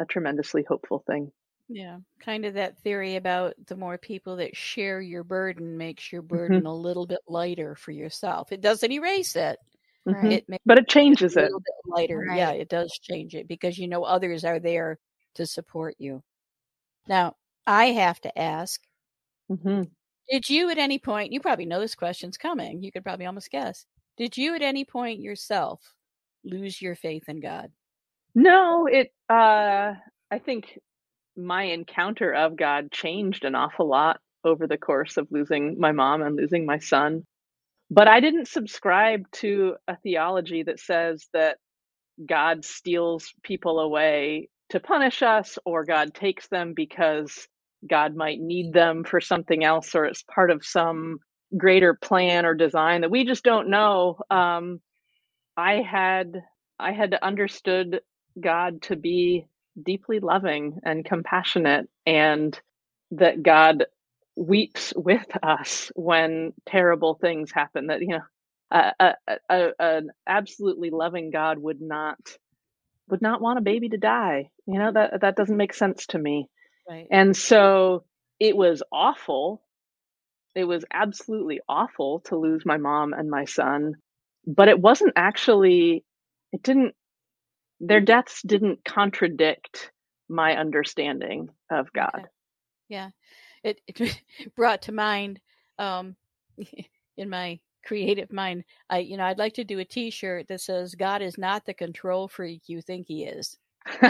a 0.00 0.04
tremendously 0.04 0.64
hopeful 0.68 1.02
thing 1.06 1.32
Yeah, 1.68 1.98
kind 2.20 2.46
of 2.46 2.54
that 2.54 2.78
theory 2.78 3.16
about 3.16 3.54
the 3.66 3.76
more 3.76 3.98
people 3.98 4.36
that 4.36 4.56
share 4.56 5.00
your 5.02 5.22
burden 5.22 5.76
makes 5.76 6.10
your 6.10 6.22
burden 6.22 6.64
a 6.64 6.74
little 6.74 7.06
bit 7.06 7.20
lighter 7.28 7.74
for 7.74 7.90
yourself. 7.92 8.52
It 8.52 8.62
doesn't 8.62 8.90
erase 8.90 9.36
it. 9.36 9.58
hmm 10.06 10.12
Right. 10.12 10.32
It 10.32 10.48
makes 10.48 10.64
but 10.64 10.78
it 10.78 10.78
it 10.78 10.88
just 10.88 10.90
changes 10.90 11.36
it 11.36 11.52
bit 11.62 11.74
lighter. 11.86 12.26
Yeah, 12.26 12.52
it 12.52 12.68
does 12.68 12.92
change 13.02 13.34
it 13.34 13.48
because 13.48 13.78
you 13.78 13.86
know 13.88 14.04
others 14.04 14.44
are 14.44 14.58
there 14.60 14.98
to 15.34 15.46
support 15.46 15.96
you. 15.98 16.22
Now, 17.08 17.36
I 17.66 17.86
have 17.86 18.20
to 18.22 18.38
ask, 18.38 18.80
hmm 19.48 19.88
did 20.30 20.48
you 20.48 20.70
at 20.70 20.78
any 20.78 20.98
point, 20.98 21.32
you 21.32 21.40
probably 21.40 21.66
know 21.66 21.80
this 21.80 21.94
question's 21.94 22.38
coming. 22.38 22.82
You 22.82 22.92
could 22.92 23.02
probably 23.04 23.26
almost 23.26 23.50
guess. 23.50 23.86
Did 24.16 24.36
you 24.36 24.54
at 24.54 24.62
any 24.62 24.84
point 24.84 25.20
yourself 25.20 25.94
lose 26.44 26.80
your 26.80 26.94
faith 26.94 27.28
in 27.28 27.40
God? 27.40 27.72
no 28.34 28.86
it 28.86 29.12
uh 29.28 29.94
i 30.30 30.38
think 30.38 30.78
my 31.38 31.64
encounter 31.64 32.34
of 32.34 32.56
God 32.56 32.92
changed 32.92 33.44
an 33.46 33.56
awful 33.56 33.88
lot 33.88 34.20
over 34.44 34.68
the 34.68 34.78
course 34.78 35.18
of 35.18 35.28
losing 35.32 35.80
my 35.80 35.92
mom 35.92 36.22
and 36.22 36.36
losing 36.36 36.66
my 36.66 36.80
son. 36.80 37.24
But 37.90 38.08
I 38.08 38.20
didn't 38.20 38.48
subscribe 38.48 39.30
to 39.34 39.76
a 39.88 39.96
theology 39.98 40.64
that 40.64 40.80
says 40.80 41.26
that 41.34 41.58
God 42.26 42.64
steals 42.64 43.32
people 43.42 43.80
away 43.80 44.48
to 44.70 44.80
punish 44.80 45.22
us 45.22 45.58
or 45.64 45.84
God 45.84 46.14
takes 46.14 46.48
them 46.48 46.74
because 46.74 47.48
God 47.88 48.16
might 48.16 48.40
need 48.40 48.72
them 48.72 49.04
for 49.04 49.20
something 49.20 49.64
else 49.64 49.94
or 49.94 50.06
it's 50.06 50.22
part 50.24 50.50
of 50.50 50.64
some 50.64 51.18
greater 51.56 51.94
plan 51.94 52.46
or 52.46 52.54
design 52.54 53.02
that 53.02 53.10
we 53.10 53.24
just 53.24 53.44
don't 53.44 53.70
know. 53.70 54.18
Um, 54.30 54.80
I 55.56 55.76
had 55.82 56.42
I 56.80 56.92
had 56.92 57.14
understood 57.22 58.02
God 58.40 58.82
to 58.84 58.96
be 58.96 59.46
deeply 59.82 60.20
loving 60.20 60.80
and 60.82 61.04
compassionate 61.04 61.88
and 62.06 62.58
that 63.12 63.42
God 63.42 63.86
weeps 64.36 64.92
with 64.94 65.26
us 65.42 65.90
when 65.94 66.52
terrible 66.66 67.14
things 67.14 67.50
happen 67.50 67.88
that 67.88 68.00
you 68.00 68.08
know 68.08 68.22
a, 68.70 68.92
a, 69.00 69.14
a, 69.48 69.68
an 69.78 70.10
absolutely 70.26 70.90
loving 70.90 71.30
God 71.30 71.58
would 71.58 71.80
not 71.80 72.18
would 73.08 73.22
not 73.22 73.40
want 73.40 73.58
a 73.58 73.62
baby 73.62 73.88
to 73.88 73.96
die. 73.96 74.50
You 74.66 74.78
know 74.78 74.92
that 74.92 75.20
that 75.22 75.36
doesn't 75.36 75.56
make 75.56 75.74
sense 75.74 76.06
to 76.08 76.18
me. 76.18 76.48
Right. 76.88 77.06
and 77.10 77.36
so 77.36 78.04
it 78.40 78.56
was 78.56 78.82
awful. 78.90 79.62
It 80.54 80.64
was 80.64 80.84
absolutely 80.90 81.60
awful 81.68 82.20
to 82.26 82.36
lose 82.36 82.64
my 82.64 82.78
mom 82.78 83.12
and 83.12 83.30
my 83.30 83.44
son, 83.44 83.94
but 84.46 84.68
it 84.68 84.80
wasn't 84.80 85.12
actually 85.16 86.04
it 86.52 86.62
didn't 86.62 86.94
their 87.80 88.00
deaths 88.00 88.42
didn't 88.44 88.84
contradict 88.84 89.92
my 90.28 90.56
understanding 90.56 91.48
of 91.70 91.92
God. 91.92 92.10
Okay. 92.14 92.24
Yeah. 92.88 93.10
It, 93.62 93.80
it 93.86 94.20
brought 94.56 94.82
to 94.82 94.92
mind 94.92 95.40
um 95.78 96.16
in 97.16 97.30
my 97.30 97.60
creative 97.84 98.32
mind, 98.32 98.64
I 98.90 98.98
you 98.98 99.16
know, 99.16 99.24
I'd 99.24 99.38
like 99.38 99.54
to 99.54 99.64
do 99.64 99.78
a 99.78 99.84
t-shirt 99.84 100.48
that 100.48 100.60
says 100.60 100.94
God 100.94 101.22
is 101.22 101.38
not 101.38 101.64
the 101.64 101.74
control 101.74 102.28
freak 102.28 102.62
you 102.66 102.82
think 102.82 103.06
he 103.06 103.24
is. 103.24 103.56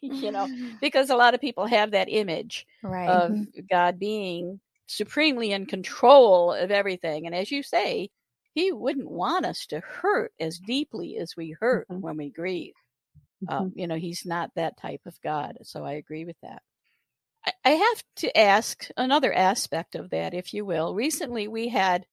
you 0.00 0.30
know, 0.30 0.48
because 0.80 1.10
a 1.10 1.16
lot 1.16 1.34
of 1.34 1.40
people 1.40 1.66
have 1.66 1.92
that 1.92 2.08
image 2.10 2.66
right. 2.82 3.08
of 3.08 3.30
mm-hmm. 3.32 3.60
God 3.70 3.98
being 3.98 4.60
supremely 4.86 5.52
in 5.52 5.66
control 5.66 6.52
of 6.52 6.70
everything. 6.70 7.26
And 7.26 7.34
as 7.34 7.50
you 7.50 7.62
say, 7.62 8.10
he 8.54 8.72
wouldn't 8.72 9.10
want 9.10 9.46
us 9.46 9.66
to 9.66 9.80
hurt 9.80 10.32
as 10.38 10.58
deeply 10.58 11.16
as 11.18 11.36
we 11.36 11.56
hurt 11.58 11.88
mm-hmm. 11.88 12.00
when 12.00 12.16
we 12.16 12.30
grieve. 12.30 12.74
Um, 13.48 13.56
mm-hmm. 13.56 13.64
Um, 13.64 13.72
you 13.74 13.86
know, 13.86 13.96
he's 13.96 14.24
not 14.24 14.50
that 14.56 14.76
type 14.76 15.00
of 15.06 15.20
God. 15.22 15.58
So 15.62 15.84
I 15.84 15.92
agree 15.92 16.24
with 16.24 16.36
that. 16.42 16.62
I, 17.44 17.52
I 17.64 17.70
have 17.70 18.02
to 18.16 18.38
ask 18.38 18.88
another 18.96 19.32
aspect 19.32 19.94
of 19.94 20.10
that, 20.10 20.34
if 20.34 20.54
you 20.54 20.64
will. 20.64 20.94
Recently, 20.94 21.48
we 21.48 21.68
had 21.68 22.06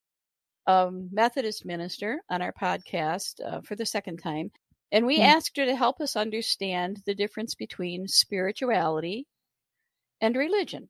a 0.65 0.89
Methodist 0.91 1.65
minister 1.65 2.22
on 2.29 2.41
our 2.41 2.53
podcast 2.53 3.39
uh, 3.46 3.62
for 3.62 3.75
the 3.75 3.86
second 3.86 4.17
time, 4.17 4.51
and 4.91 5.05
we 5.05 5.19
mm. 5.19 5.25
asked 5.25 5.58
her 5.58 5.65
to 5.65 5.75
help 5.75 6.00
us 6.01 6.15
understand 6.15 7.01
the 7.05 7.15
difference 7.15 7.55
between 7.55 8.08
spirituality 8.08 9.27
and 10.22 10.36
religion. 10.36 10.89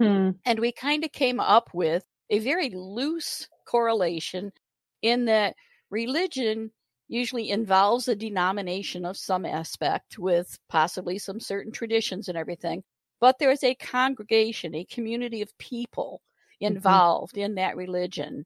Mm. 0.00 0.36
And 0.44 0.58
we 0.60 0.72
kind 0.72 1.04
of 1.04 1.12
came 1.12 1.40
up 1.40 1.70
with 1.72 2.04
a 2.30 2.38
very 2.38 2.70
loose 2.70 3.48
correlation 3.66 4.52
in 5.02 5.26
that 5.26 5.54
religion 5.90 6.70
usually 7.08 7.50
involves 7.50 8.06
a 8.06 8.16
denomination 8.16 9.04
of 9.04 9.16
some 9.16 9.46
aspect 9.46 10.18
with 10.18 10.58
possibly 10.68 11.18
some 11.18 11.40
certain 11.40 11.72
traditions 11.72 12.28
and 12.28 12.36
everything. 12.36 12.82
But 13.20 13.38
there's 13.38 13.64
a 13.64 13.74
congregation, 13.74 14.74
a 14.74 14.84
community 14.84 15.42
of 15.42 15.56
people 15.58 16.20
mm-hmm. 16.62 16.76
involved 16.76 17.34
mm-hmm. 17.34 17.44
in 17.44 17.54
that 17.56 17.76
religion. 17.76 18.44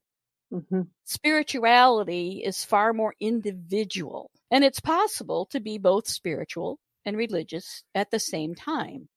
Mm-hmm. 0.52 0.82
Spirituality 1.04 2.42
is 2.44 2.64
far 2.64 2.92
more 2.92 3.14
individual, 3.20 4.30
and 4.50 4.64
it's 4.64 4.80
possible 4.80 5.46
to 5.46 5.60
be 5.60 5.78
both 5.78 6.06
spiritual 6.06 6.78
and 7.04 7.16
religious 7.16 7.82
at 7.94 8.10
the 8.10 8.18
same 8.18 8.54
time. 8.54 9.08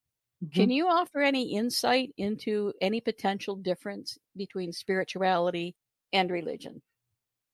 Mm-hmm. 0.42 0.60
Can 0.60 0.70
you 0.70 0.88
offer 0.88 1.20
any 1.20 1.54
insight 1.54 2.10
into 2.16 2.72
any 2.80 3.00
potential 3.00 3.56
difference 3.56 4.18
between 4.36 4.72
spirituality 4.72 5.74
and 6.12 6.30
religion? 6.30 6.82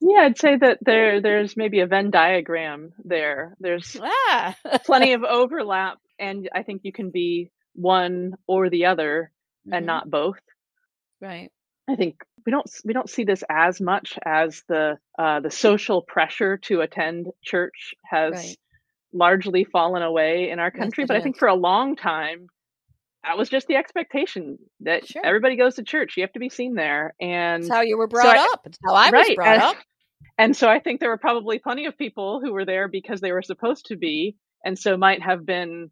Yeah, 0.05 0.23
I'd 0.23 0.39
say 0.39 0.57
that 0.57 0.79
there 0.81 1.21
there's 1.21 1.57
maybe 1.57 1.79
a 1.79 1.87
Venn 1.87 2.11
diagram 2.11 2.93
there. 3.05 3.57
There's 3.61 3.97
ah. 4.03 4.57
plenty 4.85 5.13
of 5.13 5.23
overlap 5.23 5.99
and 6.19 6.49
I 6.55 6.63
think 6.63 6.83
you 6.85 6.93
can 6.93 7.11
be 7.11 7.51
one 7.75 8.35
or 8.47 8.69
the 8.69 8.87
other 8.87 9.33
mm-hmm. 9.67 9.75
and 9.75 9.87
not 9.87 10.11
both. 10.11 10.41
Right. 11.21 11.51
I 11.89 11.97
think 11.97 12.17
we 12.45 12.51
don't 12.51 12.69
we 12.85 12.93
don't 12.93 13.09
see 13.09 13.25
this 13.25 13.45
as 13.49 13.81
much 13.81 14.19
as 14.25 14.63
the 14.69 14.99
uh, 15.19 15.41
the 15.41 15.51
social 15.51 16.03
pressure 16.03 16.59
to 16.59 16.81
attend 16.81 17.29
church 17.45 17.95
has 18.05 18.35
right. 18.35 18.57
largely 19.13 19.65
fallen 19.65 20.03
away 20.03 20.51
in 20.51 20.59
our 20.59 20.71
country. 20.71 21.03
Yes, 21.03 21.09
but. 21.09 21.17
I 21.17 21.21
think 21.21 21.39
for 21.39 21.49
a 21.49 21.55
long 21.55 21.97
time 21.97 22.47
that 23.25 23.39
was 23.39 23.49
just 23.49 23.69
the 23.69 23.77
expectation 23.77 24.59
that 24.81 25.07
sure. 25.07 25.25
everybody 25.25 25.57
goes 25.57 25.77
to 25.77 25.85
church. 25.85 26.17
You 26.17 26.25
have 26.25 26.33
to 26.33 26.41
be 26.41 26.49
seen 26.49 26.75
there, 26.75 27.15
and 27.21 27.63
That's 27.63 27.73
how 27.73 27.83
you 27.83 27.97
were 27.97 28.09
brought 28.09 28.37
so 28.37 28.53
up. 28.53 28.63
It's 28.65 28.79
how 28.85 28.95
I 28.95 29.11
right, 29.11 29.29
was 29.29 29.37
brought 29.37 29.55
and, 29.55 29.63
up. 29.63 29.77
And 30.39 30.57
so 30.57 30.69
I 30.69 30.81
think 30.81 31.01
there 31.01 31.11
were 31.11 31.19
probably 31.19 31.59
plenty 31.59 31.87
of 31.87 31.99
people 31.99 32.41
who 32.41 32.53
were 32.53 32.65
there 32.65 32.89
because 32.89 33.21
they 33.21 33.33
were 33.33 33.43
supposed 33.43 33.87
to 33.87 33.97
be, 33.97 34.37
and 34.65 34.79
so 34.79 34.97
might 34.97 35.23
have 35.23 35.45
been 35.47 35.91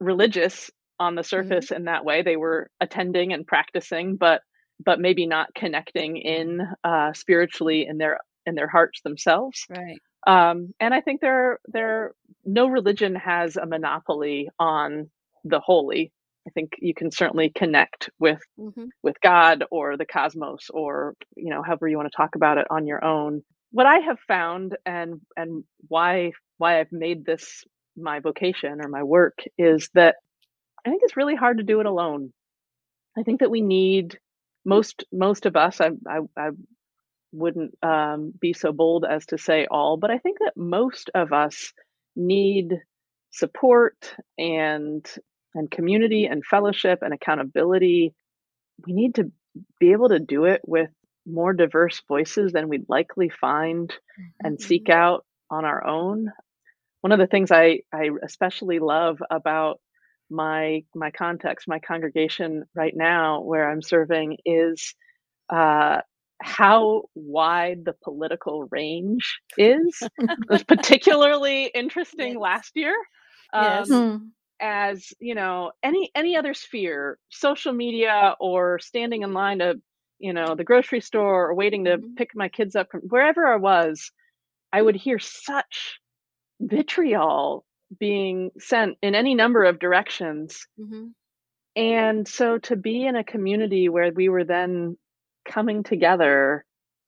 religious 0.00 0.70
on 0.98 1.14
the 1.14 1.22
mm-hmm. 1.22 1.28
surface 1.28 1.66
mm-hmm. 1.66 1.76
in 1.76 1.84
that 1.84 2.04
way. 2.04 2.22
They 2.22 2.36
were 2.36 2.70
attending 2.80 3.32
and 3.32 3.46
practicing, 3.46 4.16
but 4.16 4.42
but 4.84 5.00
maybe 5.00 5.26
not 5.26 5.54
connecting 5.54 6.16
in 6.16 6.60
uh, 6.82 7.12
spiritually 7.12 7.86
in 7.88 7.98
their 7.98 8.18
in 8.46 8.54
their 8.54 8.68
hearts 8.68 9.00
themselves. 9.02 9.64
Right. 9.68 9.98
Um, 10.26 10.74
and 10.80 10.94
I 10.94 11.00
think 11.00 11.20
there 11.20 11.58
there 11.66 12.12
no 12.44 12.68
religion 12.68 13.14
has 13.14 13.56
a 13.56 13.66
monopoly 13.66 14.48
on 14.58 15.10
the 15.44 15.60
holy. 15.60 16.12
I 16.46 16.50
think 16.50 16.72
you 16.78 16.94
can 16.94 17.10
certainly 17.10 17.50
connect 17.50 18.10
with 18.18 18.40
mm-hmm. 18.58 18.86
with 19.02 19.20
God 19.22 19.64
or 19.70 19.96
the 19.96 20.06
cosmos 20.06 20.68
or 20.70 21.14
you 21.36 21.50
know 21.50 21.62
however 21.62 21.88
you 21.88 21.96
want 21.96 22.10
to 22.10 22.16
talk 22.16 22.34
about 22.34 22.58
it 22.58 22.66
on 22.70 22.86
your 22.86 23.04
own. 23.04 23.42
What 23.70 23.86
I 23.86 23.98
have 23.98 24.18
found 24.28 24.76
and 24.84 25.20
and 25.36 25.64
why 25.88 26.32
why 26.58 26.80
I've 26.80 26.92
made 26.92 27.24
this 27.24 27.64
my 27.96 28.20
vocation 28.20 28.80
or 28.82 28.88
my 28.88 29.02
work 29.02 29.38
is 29.56 29.88
that 29.94 30.16
I 30.84 30.90
think 30.90 31.02
it's 31.04 31.16
really 31.16 31.36
hard 31.36 31.58
to 31.58 31.64
do 31.64 31.80
it 31.80 31.86
alone. 31.86 32.32
I 33.16 33.22
think 33.22 33.40
that 33.40 33.50
we 33.50 33.62
need 33.62 34.18
most 34.64 35.04
most 35.12 35.46
of 35.46 35.56
us. 35.56 35.80
I 35.80 35.90
I, 36.06 36.20
I 36.36 36.50
wouldn't 37.32 37.74
um, 37.82 38.32
be 38.38 38.52
so 38.52 38.72
bold 38.72 39.04
as 39.08 39.26
to 39.26 39.38
say 39.38 39.66
all, 39.70 39.96
but 39.96 40.10
I 40.10 40.18
think 40.18 40.38
that 40.40 40.56
most 40.56 41.10
of 41.14 41.32
us 41.32 41.72
need 42.14 42.74
support 43.32 44.14
and 44.38 45.04
and 45.54 45.70
community 45.70 46.26
and 46.26 46.44
fellowship 46.44 47.00
and 47.02 47.14
accountability. 47.14 48.14
We 48.86 48.92
need 48.92 49.16
to 49.16 49.30
be 49.78 49.92
able 49.92 50.08
to 50.08 50.18
do 50.18 50.44
it 50.44 50.62
with 50.66 50.90
more 51.26 51.52
diverse 51.52 52.02
voices 52.06 52.52
than 52.52 52.68
we'd 52.68 52.88
likely 52.88 53.28
find 53.28 53.88
mm-hmm. 53.88 54.46
and 54.46 54.60
seek 54.60 54.88
out 54.88 55.24
on 55.50 55.64
our 55.64 55.86
own. 55.86 56.30
One 57.00 57.12
of 57.12 57.18
the 57.18 57.26
things 57.26 57.50
I, 57.50 57.80
I 57.92 58.10
especially 58.22 58.78
love 58.78 59.18
about 59.30 59.80
my 60.30 60.84
my 60.94 61.10
context, 61.10 61.68
my 61.68 61.78
congregation 61.78 62.64
right 62.74 62.94
now, 62.96 63.42
where 63.42 63.70
I'm 63.70 63.82
serving, 63.82 64.38
is 64.44 64.94
uh, 65.50 66.00
how 66.40 67.02
wide 67.14 67.84
the 67.84 67.94
political 68.02 68.66
range 68.70 69.40
is. 69.58 70.02
it 70.18 70.48
was 70.48 70.64
particularly 70.68 71.66
interesting 71.66 72.32
yes. 72.32 72.40
last 72.40 72.72
year. 72.74 72.94
Um, 73.52 73.64
yes. 73.64 73.90
As 74.60 75.12
you 75.20 75.34
know, 75.34 75.72
any 75.82 76.10
any 76.14 76.36
other 76.36 76.54
sphere, 76.54 77.18
social 77.28 77.72
media 77.72 78.36
or 78.40 78.78
standing 78.78 79.22
in 79.22 79.32
line 79.32 79.58
to, 79.58 79.80
you 80.18 80.32
know, 80.32 80.54
the 80.54 80.64
grocery 80.64 81.00
store 81.00 81.50
or 81.50 81.54
waiting 81.54 81.84
to 81.84 81.98
mm-hmm. 81.98 82.14
pick 82.14 82.30
my 82.34 82.48
kids 82.48 82.76
up 82.76 82.90
from 82.90 83.00
wherever 83.02 83.46
I 83.46 83.56
was, 83.56 84.10
I 84.72 84.80
would 84.80 84.96
hear 84.96 85.18
such 85.18 86.00
vitriol 86.60 87.64
being 87.98 88.50
sent 88.58 88.96
in 89.02 89.14
any 89.14 89.34
number 89.34 89.64
of 89.64 89.78
directions. 89.78 90.66
Mm-hmm. 90.78 91.08
And 91.76 92.28
so 92.28 92.58
to 92.58 92.76
be 92.76 93.04
in 93.04 93.16
a 93.16 93.24
community 93.24 93.88
where 93.88 94.12
we 94.12 94.28
were 94.28 94.44
then 94.44 94.96
coming 95.44 95.82
together 95.82 96.64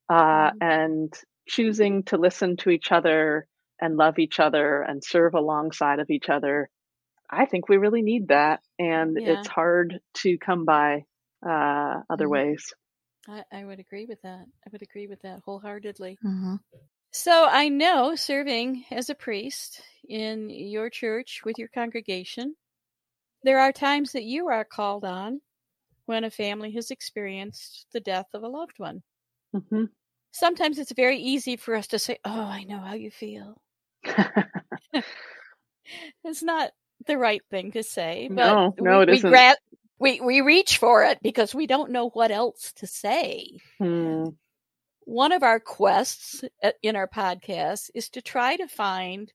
uh, 0.09 0.51
mm-hmm. 0.51 0.57
and 0.61 1.13
choosing 1.47 2.03
to 2.03 2.17
listen 2.17 2.57
to 2.57 2.69
each 2.69 2.91
other 2.91 3.47
and 3.79 3.97
love 3.97 4.19
each 4.19 4.39
other 4.39 4.81
and 4.81 5.03
serve 5.03 5.33
alongside 5.33 5.99
of 5.99 6.09
each 6.09 6.29
other, 6.29 6.69
I 7.29 7.45
think 7.45 7.67
we 7.67 7.77
really 7.77 8.01
need 8.01 8.29
that. 8.29 8.61
And 8.79 9.17
yeah. 9.19 9.39
it's 9.39 9.47
hard 9.47 9.99
to 10.15 10.37
come 10.37 10.65
by 10.65 11.05
uh, 11.45 12.01
other 12.09 12.25
mm-hmm. 12.25 12.31
ways. 12.31 12.73
I, 13.27 13.43
I, 13.51 13.65
would 13.65 13.79
agree 13.79 14.05
with 14.05 14.21
that. 14.21 14.45
I 14.65 14.69
would 14.71 14.81
agree 14.81 15.07
with 15.07 15.21
that 15.23 15.41
wholeheartedly. 15.43 16.17
Mm-hmm. 16.25 16.55
So 17.11 17.45
I 17.49 17.69
know 17.69 18.15
serving 18.15 18.85
as 18.91 19.09
a 19.09 19.15
priest 19.15 19.81
in 20.07 20.49
your 20.49 20.89
church 20.89 21.41
with 21.43 21.57
your 21.57 21.67
congregation, 21.67 22.55
there 23.43 23.59
are 23.59 23.71
times 23.71 24.13
that 24.13 24.23
you 24.23 24.47
are 24.47 24.63
called 24.63 25.03
on 25.03 25.41
when 26.05 26.23
a 26.23 26.29
family 26.29 26.71
has 26.71 26.91
experienced 26.91 27.85
the 27.91 27.99
death 27.99 28.27
of 28.33 28.43
a 28.43 28.47
loved 28.47 28.77
one. 28.77 29.03
Mm-hmm. 29.55 29.85
Sometimes 30.31 30.79
it's 30.79 30.93
very 30.93 31.19
easy 31.19 31.57
for 31.57 31.75
us 31.75 31.87
to 31.87 31.99
say, 31.99 32.17
Oh, 32.23 32.31
I 32.31 32.63
know 32.63 32.79
how 32.79 32.93
you 32.93 33.11
feel. 33.11 33.61
it's 36.23 36.43
not 36.43 36.71
the 37.07 37.17
right 37.17 37.41
thing 37.49 37.71
to 37.71 37.83
say, 37.83 38.29
but 38.33 38.35
no, 38.35 38.75
no, 38.79 38.97
we, 38.97 39.03
it 39.03 39.09
isn't. 39.09 39.29
We, 39.29 39.37
gra- 39.37 39.55
we, 39.99 40.21
we 40.21 40.41
reach 40.41 40.77
for 40.77 41.03
it 41.03 41.19
because 41.21 41.55
we 41.55 41.67
don't 41.67 41.91
know 41.91 42.09
what 42.09 42.31
else 42.31 42.73
to 42.73 42.87
say. 42.87 43.59
Hmm 43.79 44.29
one 45.07 45.31
of 45.31 45.41
our 45.41 45.61
quests 45.61 46.43
in 46.83 46.97
our 46.97 47.07
podcast 47.07 47.89
is 47.95 48.09
to 48.09 48.21
try 48.21 48.57
to 48.57 48.67
find 48.67 49.31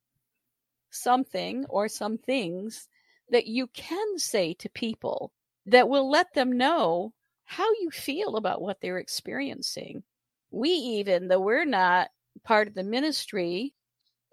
something 0.90 1.64
or 1.70 1.88
some 1.88 2.18
things 2.18 2.88
that 3.30 3.46
you 3.46 3.66
can 3.68 4.18
say 4.18 4.52
to 4.52 4.68
people 4.68 5.32
that 5.64 5.88
will 5.88 6.10
let 6.10 6.34
them 6.34 6.52
know 6.52 7.14
how 7.44 7.66
you 7.80 7.90
feel 7.90 8.36
about 8.36 8.60
what 8.60 8.82
they're 8.82 8.98
experiencing. 8.98 10.02
We 10.50 10.68
even, 10.68 11.28
though 11.28 11.40
we're 11.40 11.64
not 11.64 12.10
part 12.44 12.68
of 12.68 12.74
the 12.74 12.84
ministry, 12.84 13.72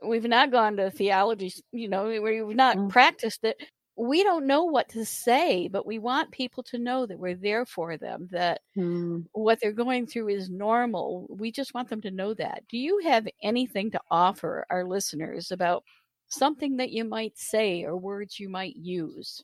we've 0.03 0.23
not 0.23 0.51
gone 0.51 0.77
to 0.77 0.89
theology, 0.91 1.53
you 1.71 1.87
know, 1.87 2.07
we've 2.21 2.55
not 2.55 2.77
mm. 2.77 2.89
practiced 2.89 3.43
it. 3.43 3.57
we 3.97 4.23
don't 4.23 4.47
know 4.47 4.63
what 4.63 4.87
to 4.89 5.03
say, 5.05 5.67
but 5.67 5.85
we 5.85 5.99
want 5.99 6.31
people 6.31 6.63
to 6.63 6.77
know 6.77 7.05
that 7.05 7.19
we're 7.19 7.35
there 7.35 7.65
for 7.65 7.97
them, 7.97 8.29
that 8.31 8.61
Hmm. 8.73 9.21
what 9.33 9.59
they're 9.59 9.73
going 9.73 10.07
through 10.07 10.29
is 10.29 10.49
normal. 10.49 11.27
We 11.29 11.51
just 11.51 11.73
want 11.73 11.89
them 11.89 12.01
to 12.03 12.11
know 12.11 12.33
that. 12.35 12.63
Do 12.69 12.77
you 12.77 12.99
have 13.03 13.27
anything 13.43 13.91
to 13.91 14.01
offer 14.09 14.65
our 14.69 14.85
listeners 14.85 15.51
about 15.51 15.83
something 16.29 16.77
that 16.77 16.91
you 16.91 17.03
might 17.03 17.37
say 17.37 17.83
or 17.83 17.97
words 17.97 18.39
you 18.39 18.47
might 18.47 18.77
use? 18.77 19.43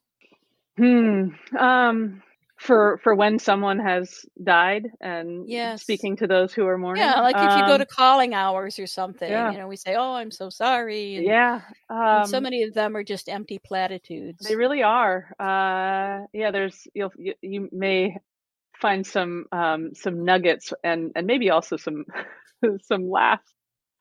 Hmm. 0.77 1.29
Um. 1.57 2.23
For 2.57 2.99
for 3.03 3.13
when 3.13 3.37
someone 3.37 3.79
has 3.79 4.25
died 4.41 4.87
and 5.01 5.47
Yes. 5.49 5.81
speaking 5.81 6.15
to 6.17 6.27
those 6.27 6.53
who 6.53 6.65
are 6.65 6.77
mourning. 6.77 7.03
Yeah, 7.03 7.19
like 7.21 7.35
if 7.35 7.57
you 7.57 7.65
go 7.65 7.73
um, 7.73 7.79
to 7.79 7.85
calling 7.85 8.33
hours 8.33 8.79
or 8.79 8.87
something, 8.87 9.29
yeah. 9.29 9.51
you 9.51 9.57
know, 9.57 9.67
we 9.67 9.75
say, 9.75 9.95
"Oh, 9.95 10.13
I'm 10.13 10.31
so 10.31 10.49
sorry," 10.49 11.17
and, 11.17 11.25
yeah. 11.25 11.61
and 11.89 12.27
so 12.27 12.37
Um, 12.37 12.43
many 12.43 12.63
of 12.63 12.73
them 12.73 12.95
are 12.95 13.03
just 13.03 13.27
empty 13.27 13.59
platitudes. 13.59 14.47
They 14.47 14.55
really 14.55 14.83
are. 14.83 15.35
Uh, 15.37 16.27
yeah, 16.33 16.51
there's 16.51 16.87
you'll 16.93 17.11
you, 17.17 17.33
you 17.41 17.69
may 17.73 18.17
find 18.81 19.05
some 19.05 19.45
um, 19.51 19.93
some 19.93 20.23
nuggets 20.23 20.73
and 20.83 21.11
and 21.15 21.27
maybe 21.27 21.49
also 21.49 21.75
some 21.77 22.05
some 22.83 23.09
laughs. 23.09 23.51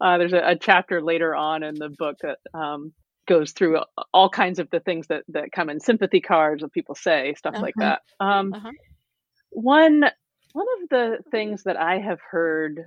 Uh, 0.00 0.18
there's 0.18 0.32
a, 0.32 0.50
a 0.50 0.56
chapter 0.56 1.02
later 1.02 1.34
on 1.34 1.62
in 1.62 1.74
the 1.74 1.88
book 1.88 2.16
that 2.22 2.38
um, 2.58 2.92
goes 3.26 3.52
through 3.52 3.80
all 4.12 4.28
kinds 4.28 4.58
of 4.58 4.68
the 4.70 4.80
things 4.80 5.06
that 5.08 5.24
that 5.28 5.52
come 5.52 5.70
in 5.70 5.80
sympathy 5.80 6.20
cards 6.20 6.62
that 6.62 6.72
people 6.72 6.94
say 6.94 7.34
stuff 7.36 7.56
like 7.62 7.76
Uh-huh. 7.76 7.80
that. 7.80 8.02
Um, 8.20 8.56
Uh-huh. 8.56 8.72
one 9.50 10.04
one 10.52 10.66
of 10.82 10.88
the 10.90 11.18
things 11.30 11.64
that 11.64 11.76
I 11.76 11.98
have 11.98 12.20
heard 12.30 12.84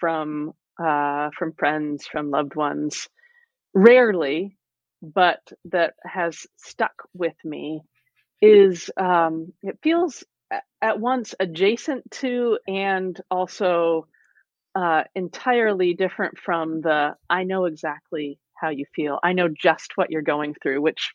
from 0.00 0.52
uh, 0.82 1.30
from 1.38 1.52
friends, 1.54 2.06
from 2.06 2.30
loved 2.30 2.54
ones, 2.56 3.08
rarely, 3.74 4.56
but 5.02 5.40
that 5.66 5.94
has 6.04 6.46
stuck 6.56 6.94
with 7.14 7.36
me 7.44 7.82
is 8.42 8.90
um, 8.98 9.52
it 9.62 9.78
feels 9.82 10.24
at 10.82 11.00
once 11.00 11.34
adjacent 11.40 12.10
to 12.10 12.58
and 12.68 13.20
also 13.30 14.06
uh, 14.74 15.04
entirely 15.14 15.94
different 15.94 16.38
from 16.38 16.80
the 16.82 17.14
I 17.30 17.44
know 17.44 17.64
exactly 17.66 18.38
how 18.60 18.70
you 18.70 18.84
feel. 18.94 19.18
I 19.22 19.32
know 19.32 19.48
just 19.48 19.92
what 19.96 20.10
you're 20.10 20.22
going 20.22 20.54
through, 20.62 20.80
which 20.82 21.12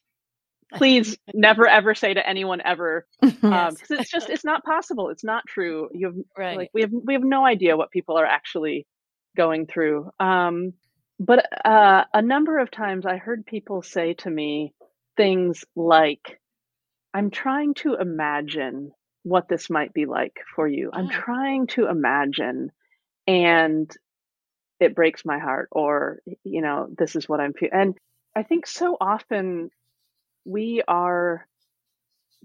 please 0.75 1.17
never 1.33 1.67
ever 1.67 1.93
say 1.93 2.13
to 2.15 2.27
anyone 2.27 2.59
ever 2.65 3.05
um 3.21 3.31
Yes. 3.43 3.77
it's 3.91 4.09
just 4.09 4.29
it's 4.29 4.43
not 4.45 4.63
possible 4.63 5.09
it's 5.09 5.23
not 5.23 5.43
true 5.47 5.89
you 5.93 6.07
have 6.07 6.15
Right. 6.35 6.57
like 6.57 6.69
we 6.73 6.81
have 6.81 6.91
we 6.91 7.13
have 7.13 7.23
no 7.23 7.45
idea 7.45 7.77
what 7.77 7.91
people 7.91 8.17
are 8.17 8.25
actually 8.25 8.87
going 9.37 9.67
through 9.67 10.09
um 10.19 10.73
but 11.19 11.45
uh 11.63 12.05
a 12.11 12.21
number 12.23 12.57
of 12.57 12.71
times 12.71 13.05
i 13.05 13.17
heard 13.17 13.45
people 13.45 13.83
say 13.83 14.15
to 14.15 14.29
me 14.31 14.73
things 15.15 15.63
like 15.75 16.39
i'm 17.13 17.29
trying 17.29 17.75
to 17.75 17.93
imagine 17.95 18.91
what 19.21 19.47
this 19.47 19.69
might 19.69 19.93
be 19.93 20.05
like 20.07 20.37
for 20.55 20.67
you 20.67 20.89
i'm 20.91 21.09
trying 21.09 21.67
to 21.67 21.87
imagine 21.87 22.71
and 23.27 23.95
it 24.83 24.95
breaks 24.95 25.25
my 25.25 25.39
heart 25.39 25.69
or 25.71 26.19
you 26.43 26.61
know 26.61 26.87
this 26.97 27.15
is 27.15 27.27
what 27.27 27.39
i'm 27.39 27.53
feeling 27.53 27.73
and 27.73 27.97
i 28.35 28.43
think 28.43 28.67
so 28.67 28.97
often 28.99 29.69
we 30.45 30.83
are 30.87 31.47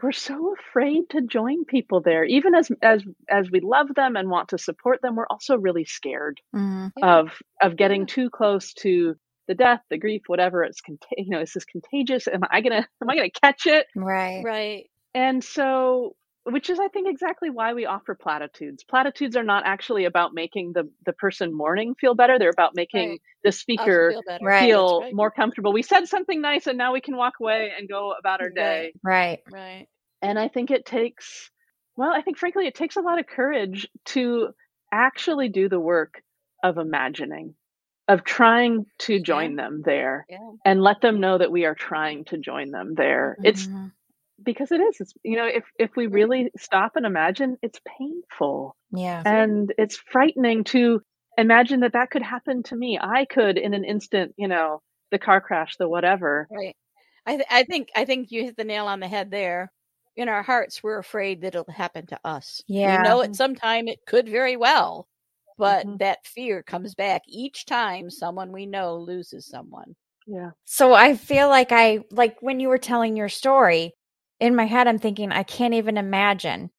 we're 0.03 0.13
so 0.13 0.55
afraid 0.61 1.03
to 1.11 1.21
join 1.23 1.65
people 1.65 2.01
there 2.01 2.25
even 2.25 2.55
as 2.55 2.71
as 2.83 3.03
as 3.29 3.51
we 3.51 3.61
love 3.61 3.89
them 3.95 4.15
and 4.17 4.31
want 4.31 4.49
to 4.51 4.59
support 4.59 5.03
them 5.03 5.17
we're 5.17 5.27
also 5.29 5.57
really 5.57 5.85
scared 5.85 6.41
Mhm. 6.55 6.93
Of 7.03 7.31
of 7.61 7.77
getting 7.77 8.07
too 8.07 8.31
close 8.31 8.73
to 8.75 9.17
the 9.49 9.55
death 9.55 9.81
the 9.91 9.99
grief 9.99 10.23
whatever 10.27 10.63
it's 10.63 10.81
cont- 10.81 11.05
you 11.17 11.31
know 11.31 11.41
is 11.41 11.53
this 11.53 11.65
contagious 11.65 12.29
am 12.29 12.43
i 12.51 12.61
gonna 12.61 12.87
am 13.03 13.11
i 13.11 13.17
gonna 13.17 13.31
catch 13.31 13.67
it 13.67 13.87
Right. 13.97 14.43
Right. 14.45 14.91
and 15.15 15.43
so 15.43 16.15
which 16.51 16.71
is 16.71 16.79
i 16.79 16.89
think 16.89 17.09
exactly 17.09 17.51
why 17.51 17.73
we 17.75 17.87
offer 17.87 18.15
platitudes 18.15 18.85
platitudes 18.85 19.37
are 19.37 19.45
not 19.45 19.65
actually 19.67 20.05
about 20.05 20.35
making 20.35 20.73
the 20.73 20.89
the 21.07 21.13
person 21.13 21.53
mourning 21.53 21.95
feel 21.95 22.15
better 22.15 22.39
they're 22.39 22.51
about 22.51 22.75
making 22.75 23.11
Right. 23.11 23.21
the 23.45 23.49
Us 23.51 23.59
speaker 23.59 24.11
feel. 24.13 24.23
Right. 24.41 24.59
Feel 24.59 25.01
right. 25.03 25.15
more 25.15 25.31
comfortable 25.31 25.73
we 25.73 25.83
said 25.83 26.07
something 26.09 26.41
nice 26.41 26.67
and 26.67 26.79
now 26.79 26.93
we 26.93 27.01
can 27.01 27.17
walk 27.17 27.35
away 27.41 27.73
and 27.79 27.89
go 27.89 28.15
about 28.19 28.41
our 28.41 28.51
day 28.51 28.93
Right. 29.03 29.41
Right. 29.51 29.53
Right. 29.53 29.87
and 30.23 30.39
I 30.39 30.49
think 30.49 30.71
it 30.71 30.85
takes, 30.85 31.51
well, 31.97 32.13
I 32.13 32.23
think 32.23 32.39
frankly, 32.39 32.67
it 32.67 32.75
takes 32.75 32.97
a 32.97 33.01
lot 33.01 33.19
of 33.19 33.27
courage 33.27 33.89
to 34.07 34.49
actually 34.93 35.49
do 35.49 35.69
the 35.69 35.81
work 35.81 36.23
of 36.65 36.79
imagining, 36.79 37.55
of 38.09 38.25
trying 38.25 38.87
to 39.01 39.21
join 39.21 39.57
them 39.57 39.83
there 39.85 40.27
Yeah. 40.29 40.39
and 40.65 40.83
let 40.83 41.01
them 41.01 41.21
know 41.21 41.39
that 41.39 41.53
we 41.53 41.65
are 41.67 41.75
trying 41.75 42.25
to 42.27 42.39
join 42.39 42.71
them 42.71 42.95
there. 42.97 43.39
It's 43.45 43.67
Mhm. 43.67 43.93
Because 44.43 44.71
it 44.73 44.81
is, 44.81 45.01
it's, 45.01 45.13
you 45.25 45.37
know, 45.37 45.47
if, 45.47 45.65
if 45.79 45.91
we 45.97 46.07
really 46.07 46.51
stop 46.57 46.93
and 46.97 47.07
imagine, 47.07 47.57
it's 47.63 47.81
painful 47.99 48.77
Yeah. 48.93 49.23
and 49.25 49.73
it's 49.79 49.97
frightening 49.97 50.65
to 50.65 51.01
imagine 51.37 51.81
that 51.81 51.93
that 51.93 52.11
could 52.11 52.23
happen 52.23 52.63
to 52.65 52.77
me. 52.77 52.99
I 53.01 53.25
could 53.25 53.59
in 53.59 53.75
an 53.75 53.85
instant, 53.85 54.35
you 54.37 54.49
know, 54.49 54.81
the 55.11 55.19
car 55.19 55.41
crash, 55.41 55.77
the 55.79 55.89
whatever. 55.89 56.47
Right. 56.51 56.77
I 57.27 57.37
th- 57.37 57.47
I 57.51 57.65
think 57.65 57.89
I 57.97 58.05
think 58.05 58.31
you 58.31 58.45
hit 58.45 58.57
the 58.57 58.65
nail 58.65 58.87
on 58.87 59.01
the 59.01 59.09
head 59.09 59.31
there. 59.31 59.71
In 60.17 60.29
our 60.29 60.43
hearts, 60.43 60.83
we're 60.83 60.99
afraid 60.99 61.43
that 61.43 61.55
it'll 61.55 61.73
happen 61.73 62.07
to 62.07 62.19
us. 62.25 62.63
Yeah. 62.67 63.03
We 63.03 63.09
know 63.09 63.23
at 63.23 63.37
some 63.37 63.55
time 63.55 63.87
it 63.89 64.01
could 64.07 64.29
very 64.29 64.57
well, 64.57 65.07
but 65.57 65.87
Mhm. 65.87 65.99
that 65.99 66.27
fear 66.27 66.63
comes 66.63 66.95
back 66.95 67.23
each 67.29 67.67
time 67.67 68.11
someone 68.11 68.51
we 68.53 68.67
know 68.67 68.97
loses 68.99 69.47
someone. 69.47 69.95
Yeah. 70.27 70.51
So 70.65 70.93
I 70.95 71.15
feel 71.15 71.49
like 71.49 71.73
I 71.73 72.01
like 72.11 72.37
when 72.41 72.61
you 72.61 72.69
were 72.69 72.79
telling 72.79 73.17
your 73.17 73.29
story, 73.29 73.95
in 74.41 74.57
my 74.57 74.67
head 74.67 74.89
I'm 74.89 74.99
thinking 74.99 75.33
I 75.33 75.45
can't 75.45 75.75
even 75.75 75.99
imagine. 75.99 76.71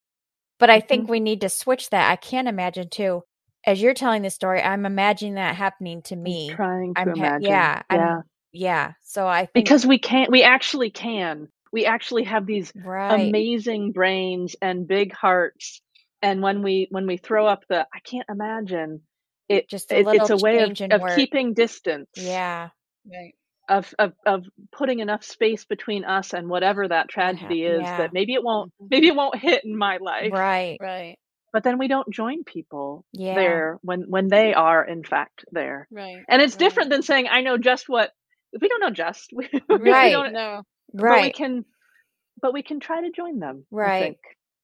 But 0.60 0.70
I 0.70 0.80
think 0.80 1.06
Mhm. 1.06 1.10
we 1.10 1.20
need 1.20 1.42
to 1.42 1.50
switch 1.50 1.90
that. 1.90 2.10
I 2.10 2.16
can't 2.16 2.48
imagine 2.48 2.90
too. 2.90 3.24
As 3.66 3.82
you're 3.82 3.94
telling 3.94 4.22
the 4.22 4.30
story, 4.30 4.62
I'm 4.62 4.86
imagining 4.86 5.34
that 5.36 5.56
happening 5.56 6.02
to 6.04 6.16
me. 6.16 6.50
Trying 6.56 6.96
to 6.96 7.02
I'm 7.02 7.14
ha- 7.16 7.30
imagine. 7.30 7.40
yeah, 7.40 7.82
I'm- 7.90 8.00
yeah. 8.00 8.22
Yeah. 8.52 8.92
So 9.02 9.26
I 9.28 9.46
think 9.46 9.54
because 9.54 9.86
we 9.86 9.98
can't 9.98 10.30
we 10.30 10.42
actually 10.44 10.90
can 10.90 11.48
we 11.72 11.86
actually 11.86 12.24
have 12.24 12.46
these 12.46 12.72
right. 12.74 13.20
amazing 13.20 13.92
brains 13.92 14.56
and 14.62 14.88
big 14.88 15.12
hearts 15.14 15.80
and 16.22 16.42
when 16.42 16.62
we 16.62 16.88
when 16.90 17.06
we 17.06 17.16
throw 17.18 17.46
up 17.46 17.64
the 17.68 17.86
i 17.94 18.00
can't 18.04 18.26
imagine 18.30 19.02
it, 19.48 19.68
Just 19.70 19.92
a 19.92 20.00
it- 20.00 20.06
it's 20.14 20.30
a 20.30 20.36
way 20.36 20.60
of, 20.60 20.72
of 20.90 21.06
keeping 21.06 21.54
distance 21.54 22.08
Yeah. 22.16 22.70
Right. 23.10 23.34
Of, 23.70 23.94
of 23.98 24.12
of 24.26 24.44
putting 24.72 24.98
enough 25.00 25.24
space 25.24 25.64
between 25.64 26.04
us 26.04 26.34
and 26.34 26.48
whatever 26.48 26.86
that 26.88 27.08
tragedy 27.08 27.62
is 27.64 27.80
yeah. 27.82 27.96
that 27.98 28.12
maybe 28.12 28.34
it 28.34 28.42
won't 28.44 28.72
Mhm. 28.82 28.88
maybe 28.90 29.08
it 29.08 29.16
won't 29.16 29.36
hit 29.38 29.64
in 29.64 29.76
my 29.76 29.96
life 29.98 30.32
Right. 30.32 30.76
Right. 30.80 31.16
but 31.54 31.62
then 31.64 31.78
we 31.78 31.88
don't 31.88 32.10
join 32.12 32.44
people 32.44 33.04
Yeah. 33.12 33.34
there 33.36 33.78
when 33.82 34.02
when 34.08 34.28
they 34.28 34.52
are 34.54 34.84
in 34.84 35.02
fact 35.04 35.44
there 35.52 35.88
Right. 35.90 36.22
and 36.28 36.42
it's 36.42 36.54
right. 36.54 36.58
different 36.64 36.90
than 36.90 37.02
saying 37.02 37.28
i 37.30 37.40
know 37.42 37.56
just 37.58 37.88
what 37.88 38.10
we 38.60 38.68
don't 38.68 38.80
know 38.80 38.90
just 38.90 39.30
we, 39.38 39.48
we 39.68 39.90
don't 40.10 40.32
No. 40.32 40.62
but 40.92 41.02
we 41.04 41.08
Right. 41.08 41.34
can 41.34 41.64
but 42.42 42.52
we 42.52 42.62
can 42.62 42.80
try 42.80 43.00
to 43.02 43.10
join 43.10 43.38
them 43.38 43.64
I 43.72 43.76
Right. 43.76 44.02
think. 44.02 44.18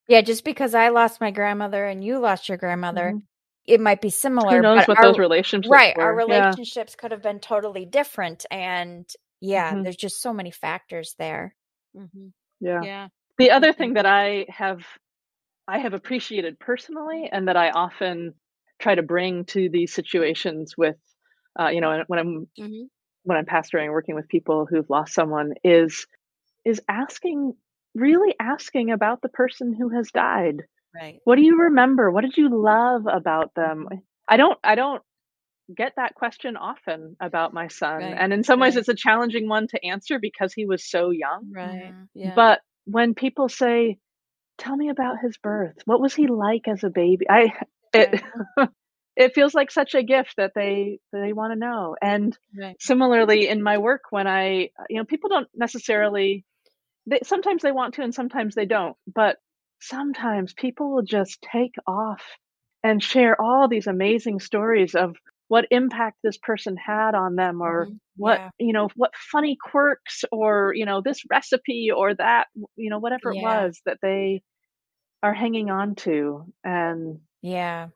Yeah, 0.09 0.21
just 0.23 0.45
because 0.45 0.75
I 0.75 0.89
lost 0.91 1.21
my 1.21 1.31
grandmother 1.33 1.85
and 1.85 2.03
you 2.05 2.19
lost 2.21 2.49
your 2.49 2.59
grandmother, 2.59 3.13
Mhm. 3.15 3.23
It 3.67 3.81
might 3.81 4.01
be 4.03 4.11
similar. 4.11 4.57
who 4.57 4.63
knows 4.63 4.87
but 4.87 4.89
what 4.89 4.99
our- 4.99 5.05
those 5.07 5.19
relationships 5.19 5.71
right 5.71 5.95
were 5.95 6.05
our 6.05 6.15
yeah 6.27 6.57
relationships 6.57 6.95
could 6.97 7.13
have 7.13 7.23
been 7.23 7.41
totally 7.41 7.87
different 7.87 8.47
and 8.51 9.09
yeah 9.41 9.75
Mhm. 9.75 9.85
there's 9.85 9.97
just 9.97 10.23
so 10.23 10.33
many 10.33 10.51
factors 10.53 11.15
there 11.19 11.55
hmm 11.97 12.29
yeah 12.61 12.83
Yeah. 12.85 13.09
the 13.39 13.51
other 13.53 13.73
thing 13.73 13.95
that 13.95 14.07
i 14.07 14.47
have 14.49 14.83
i 15.69 15.79
have 15.79 15.95
appreciated 15.95 16.59
personally 16.61 17.29
and 17.33 17.49
that 17.49 17.57
i 17.57 17.71
often 17.71 18.35
try 18.81 18.95
to 18.95 19.03
bring 19.03 19.45
to 19.47 19.69
these 19.71 19.95
situations 19.95 20.77
with 20.79 20.97
uh, 21.61 21.69
you 21.69 21.81
know 21.83 22.05
when 22.09 22.19
i'm 22.21 22.49
hmm 22.59 22.85
when 23.25 23.39
i'm 23.39 23.47
pastoring 23.47 23.91
working 23.91 24.15
with 24.17 24.29
people 24.29 24.67
who've 24.67 24.91
lost 24.91 25.15
someone 25.15 25.55
is 25.65 26.07
is 26.65 26.81
asking 26.89 27.55
really 27.95 28.35
asking 28.41 28.93
about 28.93 29.23
the 29.23 29.31
person 29.31 29.75
who 29.75 29.91
has 29.91 30.11
died 30.13 30.63
Right. 30.97 31.21
what 31.25 31.37
do 31.37 31.43
you 31.43 31.63
remember 31.63 32.11
what 32.11 32.23
did 32.23 32.37
you 32.37 32.49
love 32.51 33.07
about 33.07 33.53
them 33.55 33.87
i 34.29 34.37
don't 34.37 34.59
i 34.65 34.75
don't 34.75 35.03
get 35.77 35.95
that 35.97 36.15
question 36.15 36.57
often 36.57 37.17
about 37.21 37.53
my 37.53 37.69
son 37.69 37.99
Right, 37.99 38.15
and 38.19 38.33
in 38.33 38.45
some 38.45 38.61
ways 38.61 38.77
it's 38.77 38.89
a 38.89 38.95
challenging 38.95 39.49
one 39.49 39.67
to 39.69 39.85
answer 39.85 40.19
because 40.21 40.53
he 40.53 40.67
was 40.67 40.89
so 40.89 41.11
young 41.11 41.51
Right. 41.53 41.93
Mhm. 41.93 42.09
Yeah. 42.15 42.33
but 42.37 42.61
when 42.85 43.15
people 43.15 43.49
say 43.49 43.99
tell 44.59 44.77
me 44.77 44.89
about 44.89 45.17
his 45.23 45.37
birth 45.39 45.77
what 45.85 46.01
was 46.01 46.15
he 46.15 46.29
like 46.29 46.69
as 46.69 46.85
a 46.85 46.91
baby 46.91 47.27
i 47.29 47.53
it 47.93 48.23
it 49.17 49.35
feels 49.35 49.55
like 49.55 49.71
such 49.71 49.95
a 49.95 50.03
gift 50.03 50.35
that 50.37 50.53
they 50.55 50.99
they 51.13 51.33
want 51.33 51.53
to 51.53 51.59
know 51.59 51.97
and 52.01 52.37
right. 52.57 52.77
similarly 52.81 53.49
in 53.49 53.63
my 53.63 53.79
work 53.79 54.03
when 54.11 54.27
i 54.27 54.71
you 54.89 54.99
know 54.99 55.05
people 55.05 55.29
don't 55.29 55.49
necessarily 55.55 56.45
they, 57.07 57.21
sometimes 57.25 57.63
they 57.63 57.73
want 57.73 57.95
to 57.95 58.03
and 58.03 58.15
sometimes 58.15 58.55
they 58.55 58.67
don't 58.67 58.97
but 59.13 59.37
sometimes 59.81 60.53
people 60.55 60.95
will 60.95 61.03
just 61.03 61.41
take 61.43 61.75
off 61.87 62.23
and 62.83 63.03
share 63.03 63.41
all 63.41 63.69
these 63.69 63.87
amazing 63.87 64.41
stories 64.41 64.95
of 64.95 65.17
what 65.49 65.67
impact 65.71 66.17
this 66.23 66.39
person 66.39 66.77
had 66.77 67.15
on 67.15 67.37
them 67.37 67.61
or 67.61 67.87
Mhm. 67.87 67.99
what 68.17 68.39
Yeah. 68.41 68.51
you 68.59 68.73
know 68.73 68.89
what 68.97 69.15
funny 69.15 69.57
quirks 69.63 70.25
or 70.33 70.73
you 70.75 70.85
know 70.85 71.01
this 71.01 71.23
recipe 71.31 71.91
or 71.91 72.15
that 72.15 72.49
you 72.77 72.91
know 72.91 72.99
whatever 72.99 73.31
it 73.31 73.37
was 73.43 73.81
that 73.87 73.99
they 74.03 74.43
are 75.23 75.35
hanging 75.35 75.71
on 75.71 75.95
to 75.97 76.53
and 76.65 77.21
Yeah. 77.43 77.89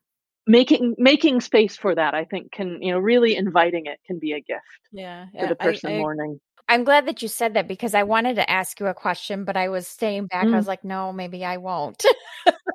making 0.47 0.95
making 0.99 1.40
space 1.40 1.77
for 1.77 1.95
that 1.95 2.14
i 2.14 2.25
think 2.25 2.51
can 2.53 2.83
you 2.83 2.93
know 2.93 2.99
really 2.99 3.37
inviting 3.37 3.87
it 3.87 4.01
can 4.07 4.19
be 4.19 4.33
a 4.33 4.40
gift 4.40 4.81
Yeah. 4.93 5.27
for 5.38 5.47
the 5.49 5.57
I- 5.61 5.64
person 5.66 5.93
I- 5.93 5.99
mourning 5.99 6.40
I'm 6.70 6.85
glad 6.85 7.06
that 7.09 7.22
you 7.22 7.28
said 7.28 7.54
that 7.54 7.68
because 7.68 7.94
I 7.94 8.04
wanted 8.04 8.37
to 8.37 8.50
ask 8.50 8.80
you 8.80 8.87
a 8.88 8.94
question, 8.94 9.44
but 9.44 9.56
I 9.59 9.70
was 9.70 9.88
staying 9.88 10.28
back. 10.28 10.48
I 10.52 10.52
Mm. 10.52 10.56
was 10.59 10.68
like, 10.68 10.85
no, 10.85 11.12
maybe 11.12 11.44
I 11.44 11.59
won't. 11.59 12.04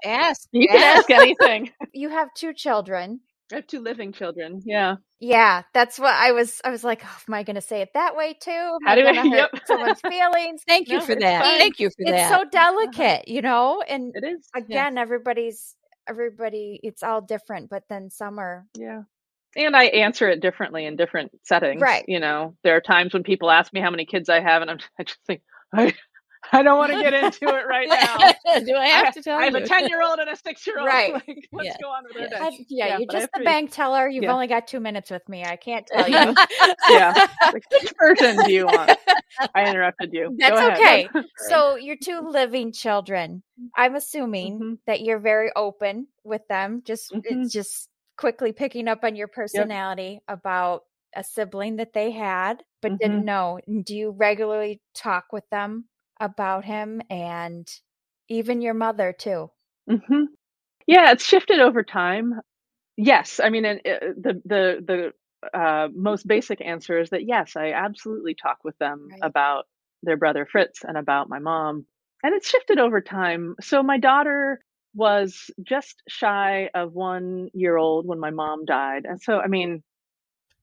ask. 0.05 0.47
you 0.53 0.67
can 0.69 0.83
ask 0.83 1.09
anything 1.11 1.71
you 1.93 2.09
have 2.09 2.29
two 2.35 2.53
children. 2.53 3.21
i 3.51 3.55
have 3.55 3.67
two 3.67 3.81
living 3.81 4.13
children 4.13 4.61
yeah 4.65 4.95
Yeah, 5.19 5.63
that's 5.73 5.97
what 5.99 6.13
I 6.13 6.33
was. 6.33 6.61
I 6.65 6.71
was 6.71 6.83
like, 6.83 7.01
oh, 7.05 7.19
am 7.27 7.33
I 7.33 7.43
going 7.43 7.55
to 7.55 7.61
say 7.61 7.81
it 7.81 7.89
that 7.95 8.15
way 8.17 8.35
too? 8.39 8.51
Am 8.51 8.79
How 8.85 8.93
I 8.93 8.95
do 8.95 9.07
I- 9.07 9.23
yep. 9.37 9.51
someone's 9.65 10.01
feelings? 10.01 10.63
Thank 10.67 10.89
you 10.89 10.99
No, 10.99 11.05
for 11.05 11.15
that. 11.15 11.43
fine. 11.43 11.59
Thank 11.59 11.79
you 11.79 11.89
for 11.89 11.95
It's 11.99 12.11
that. 12.11 12.31
It's 12.31 12.43
so 12.43 12.43
delicate, 12.51 13.27
you 13.29 13.41
know. 13.41 13.81
And 13.87 14.13
it 14.15 14.25
is 14.25 14.47
again, 14.55 14.97
everybody's 14.97 15.75
everybody. 16.07 16.79
It's 16.83 17.03
all 17.03 17.21
different, 17.21 17.69
but 17.69 17.83
then 17.89 18.09
some 18.11 18.39
are 18.39 18.65
Yeah. 18.77 19.03
And 19.55 19.75
I 19.75 19.85
answer 19.85 20.29
it 20.29 20.41
differently 20.41 20.85
in 20.85 20.95
different 20.95 21.31
settings. 21.43 21.81
Right. 21.81 22.03
You 22.07 22.19
know, 22.19 22.55
there 22.63 22.75
are 22.75 22.81
times 22.81 23.13
when 23.13 23.23
people 23.23 23.49
ask 23.49 23.71
me 23.73 23.79
how 23.79 23.89
many 23.89 24.05
kids 24.05 24.27
I 24.29 24.39
have, 24.41 24.61
and 24.61 24.69
I'm, 24.71 24.79
I 24.99 25.03
just 25.03 25.19
think, 25.25 25.41
I, 25.73 25.93
I 26.51 26.61
don't 26.61 26.77
want 26.77 26.91
to 26.91 27.01
get 27.01 27.13
into 27.13 27.47
it 27.55 27.65
right 27.67 27.87
now. 27.89 28.59
Do 28.59 28.75
I 28.75 28.87
have 28.87 29.13
to 29.15 29.23
tell 29.23 29.37
you? 29.37 29.41
I 29.41 29.45
have 29.45 29.55
you? 29.55 29.63
a 29.63 29.67
10 29.67 29.87
year 29.87 30.01
old 30.03 30.19
and 30.19 30.29
a 30.29 30.35
six 30.35 30.67
year 30.67 30.77
old. 30.79 30.87
Right. 30.87 31.13
Like, 31.13 31.47
let's 31.53 31.67
Yeah. 31.69 31.77
go 31.81 31.89
on 31.89 32.03
with 32.03 32.21
our 32.21 32.49
day. 32.49 32.65
Yeah, 32.69 32.87
Yeah, 32.87 32.97
you're 32.99 33.07
just 33.11 33.29
the 33.35 33.43
bank 33.43 33.71
teller. 33.71 34.07
You've 34.07 34.25
Yeah. 34.25 34.33
only 34.33 34.47
got 34.47 34.67
two 34.67 34.79
minutes 34.79 35.09
with 35.09 35.27
me. 35.27 35.43
I 35.43 35.55
can't 35.55 35.87
tell 35.87 36.07
you. 36.07 36.35
Yeah. 36.89 37.13
Like, 37.51 37.63
which 37.71 37.93
version 37.99 38.37
do 38.43 38.51
you 38.51 38.65
want? 38.67 38.91
I 39.55 39.69
interrupted 39.69 40.13
you. 40.13 40.35
That's 40.37 40.79
okay. 40.79 41.09
So 41.47 41.75
your 41.77 41.95
two 41.95 42.21
living 42.29 42.71
children, 42.73 43.41
I'm 43.75 43.95
assuming 43.95 44.59
Mhm. 44.59 44.77
that 44.85 45.01
you're 45.01 45.19
very 45.19 45.49
open 45.55 46.07
with 46.23 46.47
them. 46.47 46.81
Just 46.85 47.11
Mhm. 47.11 47.21
it's 47.23 47.53
just 47.53 47.89
quickly 48.17 48.51
picking 48.53 48.87
up 48.87 49.03
on 49.03 49.15
your 49.15 49.27
personality 49.27 50.21
about 50.27 50.83
a 51.15 51.23
sibling 51.23 51.77
that 51.77 51.93
they 51.93 52.11
had 52.11 52.63
but 52.81 52.93
Mhm. 52.93 52.99
didn't 52.99 53.25
know. 53.25 53.59
Do 53.83 53.95
you 53.95 54.11
regularly 54.11 54.81
talk 54.93 55.25
with 55.33 55.49
them 55.49 55.89
about 56.19 56.65
him 56.65 57.01
and 57.09 57.67
even 58.29 58.61
your 58.61 58.73
mother 58.75 59.13
too? 59.13 59.51
hmm 59.89 60.25
Yeah, 60.87 61.11
it's 61.11 61.25
shifted 61.25 61.59
over 61.59 61.83
time. 61.83 62.41
Yes, 62.97 63.39
I 63.43 63.49
mean, 63.49 63.65
and, 63.65 63.79
uh, 63.85 63.99
the 64.17 64.41
the 64.45 65.13
the 65.51 65.57
uh, 65.59 65.89
most 65.93 66.27
basic 66.27 66.61
answer 66.61 66.99
is 66.99 67.09
that 67.11 67.25
yes, 67.27 67.55
I 67.55 67.73
absolutely 67.73 68.35
talk 68.35 68.59
with 68.63 68.77
them 68.79 69.13
Right. 69.13 69.21
about 69.21 69.65
their 70.03 70.17
brother 70.17 70.45
Fritz 70.51 70.83
and 70.83 70.97
about 70.97 71.29
my 71.29 71.39
mom, 71.39 71.85
and 72.23 72.35
it's 72.35 72.49
shifted 72.49 72.79
over 72.79 73.01
time. 73.01 73.55
So 73.61 73.83
my 73.83 73.99
daughter 73.99 74.61
was 74.95 75.51
just 75.63 76.01
shy 76.09 76.69
of 76.75 76.93
one 76.93 77.49
year 77.53 77.77
old 77.77 78.07
when 78.07 78.19
my 78.19 78.31
mom 78.31 78.65
died, 78.65 79.05
and 79.05 79.21
so 79.21 79.39
I 79.39 79.47
mean, 79.47 79.83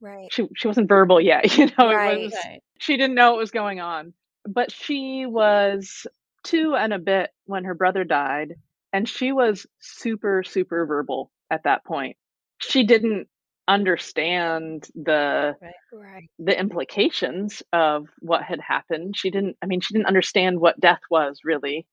Right. 0.00 0.30
she 0.30 0.46
she 0.56 0.68
wasn't 0.68 0.88
verbal 0.88 1.20
yet. 1.20 1.44
You 1.58 1.66
know, 1.78 1.90
Right. 1.90 2.06
it 2.06 2.20
was 2.20 2.48
she 2.78 2.96
didn't 2.96 3.14
know 3.16 3.32
what 3.32 3.40
was 3.40 3.50
going 3.50 3.80
on. 3.80 4.14
But 4.46 4.72
she 4.72 5.26
was 5.26 6.06
two 6.44 6.74
and 6.76 6.92
a 6.92 6.98
bit 6.98 7.30
when 7.46 7.64
her 7.64 7.74
brother 7.74 8.04
died, 8.04 8.54
and 8.92 9.08
she 9.08 9.32
was 9.32 9.66
super, 9.80 10.42
super 10.42 10.84
verbal 10.86 11.30
at 11.50 11.64
that 11.64 11.84
point. 11.84 12.16
She 12.60 12.84
didn't 12.84 13.28
understand 13.68 14.88
the 14.94 15.56
Right. 15.60 16.30
the 16.38 16.58
implications 16.58 17.62
of 17.72 18.06
what 18.20 18.42
had 18.42 18.60
happened. 18.60 19.16
She 19.16 19.30
didn't 19.30 19.56
I 19.62 19.66
mean, 19.66 19.80
she 19.80 19.94
didn't 19.94 20.06
understand 20.08 20.60
what 20.60 20.80
death 20.80 21.02
was 21.10 21.40
really. 21.44 21.86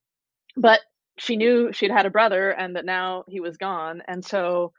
But 0.58 0.82
she 1.19 1.36
knew 1.38 1.71
she'd 1.73 1.91
had 1.91 2.05
a 2.05 2.10
brother 2.10 2.49
and 2.49 2.75
that 2.75 2.86
now 2.86 3.23
he 3.27 3.39
was 3.39 3.58
gone. 3.58 4.01
And 4.08 4.23
so 4.25 4.73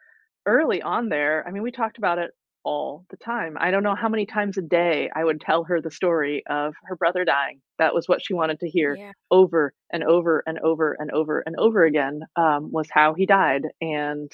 early 0.47 0.83
on 0.83 1.09
there, 1.09 1.47
I 1.47 1.51
mean, 1.51 1.63
we 1.63 1.71
talked 1.71 1.99
about 1.99 2.19
it 2.19 2.31
all 2.63 3.07
the 3.11 3.17
time. 3.17 3.57
I 3.59 3.71
don't 3.71 3.83
know 3.83 3.95
how 3.95 4.09
many 4.09 4.27
times 4.27 4.59
a 4.59 4.63
day 4.63 5.11
I 5.15 5.25
would 5.25 5.41
tell 5.41 5.65
her 5.65 5.81
the 5.81 5.91
story 5.91 6.43
of 6.49 6.75
her 6.85 6.97
brother 6.97 7.25
dying. 7.25 7.61
That 7.79 7.95
was 7.95 8.07
what 8.09 8.21
she 8.25 8.35
wanted 8.35 8.61
to 8.61 8.69
hear 8.69 8.95
Yeah. 8.97 9.13
over 9.31 9.73
and 9.91 10.05
over 10.05 10.43
and 10.47 10.59
over 10.59 10.95
and 10.99 11.11
over 11.11 11.41
and 11.41 11.57
over 11.59 11.85
again 11.85 12.23
um, 12.37 12.71
was 12.71 12.89
how 12.91 13.15
he 13.15 13.25
died. 13.27 13.67
And 13.81 14.31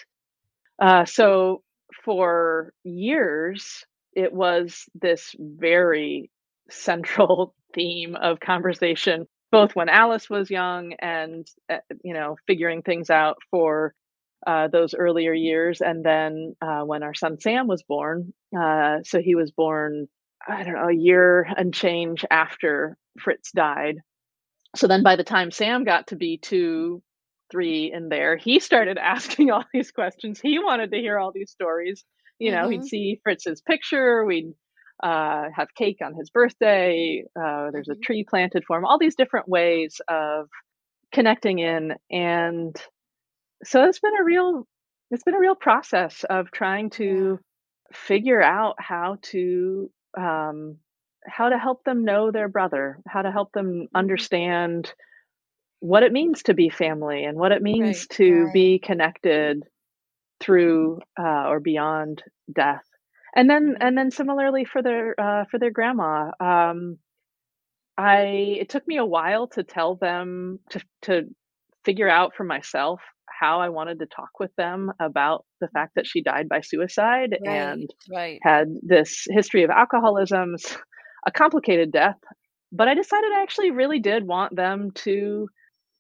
uh, 0.81 1.05
so 1.05 1.63
for 2.05 2.73
years, 2.83 3.85
it 4.13 4.33
was 4.33 4.85
this 4.95 5.35
very 5.39 6.31
central 6.71 7.55
theme 7.75 8.17
of 8.17 8.41
conversation, 8.41 9.27
both 9.53 9.75
when 9.77 9.89
Alice 9.89 10.29
was 10.31 10.51
young 10.51 10.95
and, 10.95 11.47
uh, 11.71 11.79
you 12.05 12.15
know, 12.15 12.37
figuring 12.47 12.83
things 12.83 13.11
out 13.11 13.37
for 13.51 13.95
uh, 14.47 14.69
those 14.69 14.95
earlier 14.95 15.33
years. 15.33 15.81
And 15.81 16.05
then 16.05 16.57
uh, 16.63 16.83
when 16.83 17.03
our 17.03 17.15
son 17.15 17.41
Sam 17.41 17.67
was 17.67 17.83
born, 17.83 18.33
uh, 18.59 18.99
so 19.05 19.21
he 19.21 19.35
was 19.35 19.51
born, 19.51 20.09
I 20.47 20.63
don't 20.65 20.75
know, 20.75 20.89
a 20.89 20.95
year 20.95 21.49
and 21.57 21.73
change 21.75 22.25
after 22.31 22.97
Fritz 23.21 23.53
died. 23.53 23.99
So 24.77 24.87
then 24.87 25.03
by 25.03 25.17
the 25.17 25.25
time 25.25 25.51
Sam 25.51 25.85
got 25.85 26.09
to 26.09 26.17
be 26.17 26.39
two, 26.39 27.03
three 27.51 27.93
in 27.93 28.09
there, 28.09 28.37
he 28.37 28.61
started 28.61 28.99
asking 29.03 29.51
all 29.51 29.65
these 29.73 29.91
questions. 29.91 30.41
He 30.41 30.59
wanted 30.59 30.91
to 30.93 30.99
hear 30.99 31.19
all 31.19 31.33
these 31.33 31.51
stories. 31.51 32.05
You 32.39 32.53
know, 32.53 32.69
he'd 32.69 32.85
Mhm. 32.85 32.89
see 32.89 33.21
Fritz's 33.23 33.63
picture, 33.63 34.25
we'd 34.25 34.53
uh, 35.03 35.45
have 35.55 35.69
cake 35.77 35.99
on 36.05 36.15
his 36.15 36.31
birthday, 36.31 37.25
uh, 37.41 37.71
there's 37.73 37.89
a 37.89 37.95
Mhm. 37.95 38.03
tree 38.03 38.25
planted 38.29 38.65
for 38.67 38.79
him, 38.79 38.85
all 38.85 38.99
these 38.99 39.17
different 39.17 39.49
ways 39.49 40.01
of 40.09 40.49
connecting 41.13 41.59
in. 41.61 41.95
And 42.11 42.77
so 43.65 43.85
it's 43.85 44.01
been 44.01 44.19
a 44.21 44.25
real 44.25 44.67
it's 45.11 45.25
been 45.25 45.35
a 45.35 45.41
real 45.41 45.55
process 45.57 46.25
of 46.31 46.51
trying 46.53 46.91
to 46.91 47.39
figure 47.93 48.43
out 48.43 48.77
how 48.79 49.19
to 49.23 49.91
um, 50.19 50.77
how 51.27 51.49
to 51.51 51.59
help 51.59 51.85
them 51.85 52.05
know 52.05 52.31
their 52.31 52.49
brother, 52.49 52.99
how 53.09 53.23
to 53.23 53.33
help 53.33 53.53
them 53.53 53.89
understand 53.95 54.93
what 55.81 56.03
it 56.03 56.13
means 56.13 56.43
to 56.45 56.55
be 56.55 56.71
family 56.71 57.25
and 57.25 57.39
what 57.39 57.53
it 57.53 57.63
means 57.63 58.07
Right, 58.07 58.09
to 58.09 58.49
right. 58.49 58.51
be 58.51 58.79
connected 58.79 59.65
through 60.41 61.01
uh, 61.21 61.49
or 61.49 61.61
beyond 61.61 62.23
death. 62.55 62.86
And 63.37 63.49
then 63.49 63.77
and 63.81 63.97
then 63.97 64.11
similarly 64.11 64.65
for 64.65 64.83
their 64.83 65.15
uh, 65.21 65.45
for 65.51 65.59
their 65.61 65.71
grandma, 65.71 66.33
um, 66.41 66.99
I 67.99 68.57
it 68.61 68.69
took 68.69 68.87
me 68.87 68.97
a 68.99 69.05
while 69.07 69.49
to 69.49 69.63
tell 69.65 69.97
them 69.97 70.61
to 70.71 70.81
to 71.03 71.23
figure 71.85 72.09
out 72.09 72.35
for 72.37 72.45
myself 72.45 73.01
how 73.41 73.61
I 73.61 73.69
wanted 73.71 73.99
to 74.01 74.07
talk 74.07 74.41
with 74.41 74.55
them 74.57 74.93
about 75.01 75.45
the 75.61 75.69
fact 75.69 75.95
that 75.97 76.07
she 76.07 76.23
died 76.23 76.49
by 76.49 76.61
suicide 76.61 77.39
Right. 77.39 77.47
and 77.47 77.91
Right. 78.09 78.43
had 78.43 78.69
this 78.83 79.27
history 79.31 79.63
of 79.65 79.71
alcoholism, 79.71 80.57
a 81.27 81.33
complicated 81.33 81.93
death. 81.93 82.19
But 82.73 82.89
I 82.89 82.95
decided 82.95 83.33
I 83.33 83.43
actually 83.43 83.71
really 83.71 84.01
did 84.01 84.27
want 84.27 84.57
them 84.57 84.91
to 85.07 85.49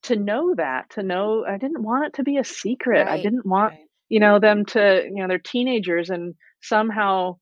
to 0.05 0.17
know 0.17 0.55
that, 0.57 0.91
to 0.91 1.03
know 1.03 1.45
I 1.49 1.59
didn't 1.59 1.83
want 1.83 2.07
it 2.07 2.15
to 2.15 2.23
be 2.25 2.39
a 2.39 2.45
secret. 2.45 3.09
I 3.09 3.19
didn't 3.19 3.47
want, 3.47 3.75
Right. 3.75 3.89
you 4.09 4.21
know, 4.21 4.39
them 4.39 4.65
to, 4.67 5.05
you 5.05 5.23
know, 5.23 5.29
they're 5.29 5.39
teenagers 5.39 6.11
and 6.11 6.35
somehow, 6.63 7.37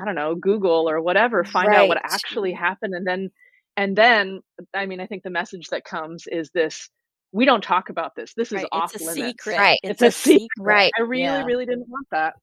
I 0.00 0.04
don't 0.04 0.14
know, 0.14 0.34
Google 0.34 0.88
or 0.88 1.00
whatever, 1.00 1.44
find 1.44 1.68
out 1.74 1.88
what 1.88 1.98
actually 2.02 2.52
happened 2.52 2.94
and 2.94 3.06
then 3.06 3.30
and 3.76 3.96
then 3.96 4.40
I 4.74 4.86
mean, 4.86 5.00
I 5.00 5.06
think 5.06 5.22
the 5.22 5.30
message 5.30 5.68
that 5.68 5.84
comes 5.84 6.26
is 6.26 6.50
this 6.50 6.88
we 7.32 7.44
don't 7.44 7.62
talk 7.62 7.88
about 7.90 8.14
this. 8.16 8.34
This 8.34 8.48
is 8.48 8.54
Right. 8.62 8.66
off 8.72 8.94
It's 8.94 9.04
a 9.04 9.06
limits. 9.12 9.28
secret. 9.44 9.58
Right. 9.58 9.78
It's 9.84 10.02
It's, 10.02 10.02
a 10.02 10.06
a 10.06 10.10
secret. 10.12 10.40
secret. 10.40 10.64
Right. 10.64 10.92
I 10.98 11.02
really, 11.02 11.22
Yeah. 11.22 11.44
really 11.44 11.64
didn't 11.66 11.88
want 11.88 12.06
that. 12.10 12.34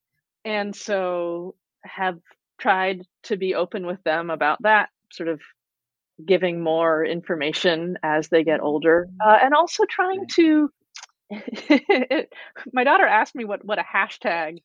And 0.45 0.73
so 0.75 1.55
have 1.83 2.19
tried 2.59 3.01
to 3.23 3.35
be 3.37 3.53
open 3.55 3.85
with 3.85 4.01
them 4.03 4.29
about 4.29 4.61
that, 4.63 4.89
sort 5.11 5.27
of 5.29 5.41
giving 6.25 6.61
more 6.61 7.05
information 7.05 7.97
as 8.01 8.29
they 8.29 8.43
get 8.45 8.61
older. 8.61 9.07
Uh, 9.23 9.37
and 9.43 9.53
also 9.53 9.83
trying 9.85 10.25
to 10.35 10.71
my 12.73 12.83
daughter 12.85 13.05
asked 13.05 13.35
me 13.35 13.43
what, 13.45 13.63
what 13.65 13.79
a 13.79 13.83
hashtag 13.83 14.59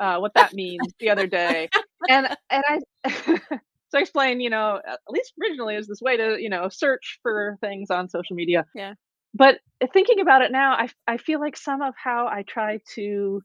uh, 0.00 0.18
what 0.18 0.34
that 0.34 0.52
means 0.52 0.82
the 1.00 1.10
other 1.10 1.26
day. 1.26 1.68
And 2.08 2.28
and 2.50 2.64
I 2.68 3.08
so 3.88 3.98
I 3.98 4.00
explained, 4.00 4.42
you 4.42 4.50
know, 4.50 4.80
at 4.86 5.00
least 5.08 5.32
originally 5.42 5.76
is 5.76 5.86
this 5.86 6.00
way 6.00 6.16
to, 6.16 6.36
you 6.40 6.50
know, 6.50 6.68
search 6.68 7.18
for 7.22 7.56
things 7.60 7.90
on 7.90 8.08
social 8.08 8.36
media. 8.36 8.64
Yeah. 8.74 8.94
But 9.34 9.58
thinking 9.92 10.20
about 10.20 10.42
it 10.42 10.52
now, 10.52 10.72
I 10.72 10.88
I 11.06 11.16
feel 11.18 11.40
like 11.40 11.56
some 11.56 11.82
of 11.82 11.94
how 11.96 12.26
I 12.26 12.44
try 12.46 12.80
to 12.94 13.42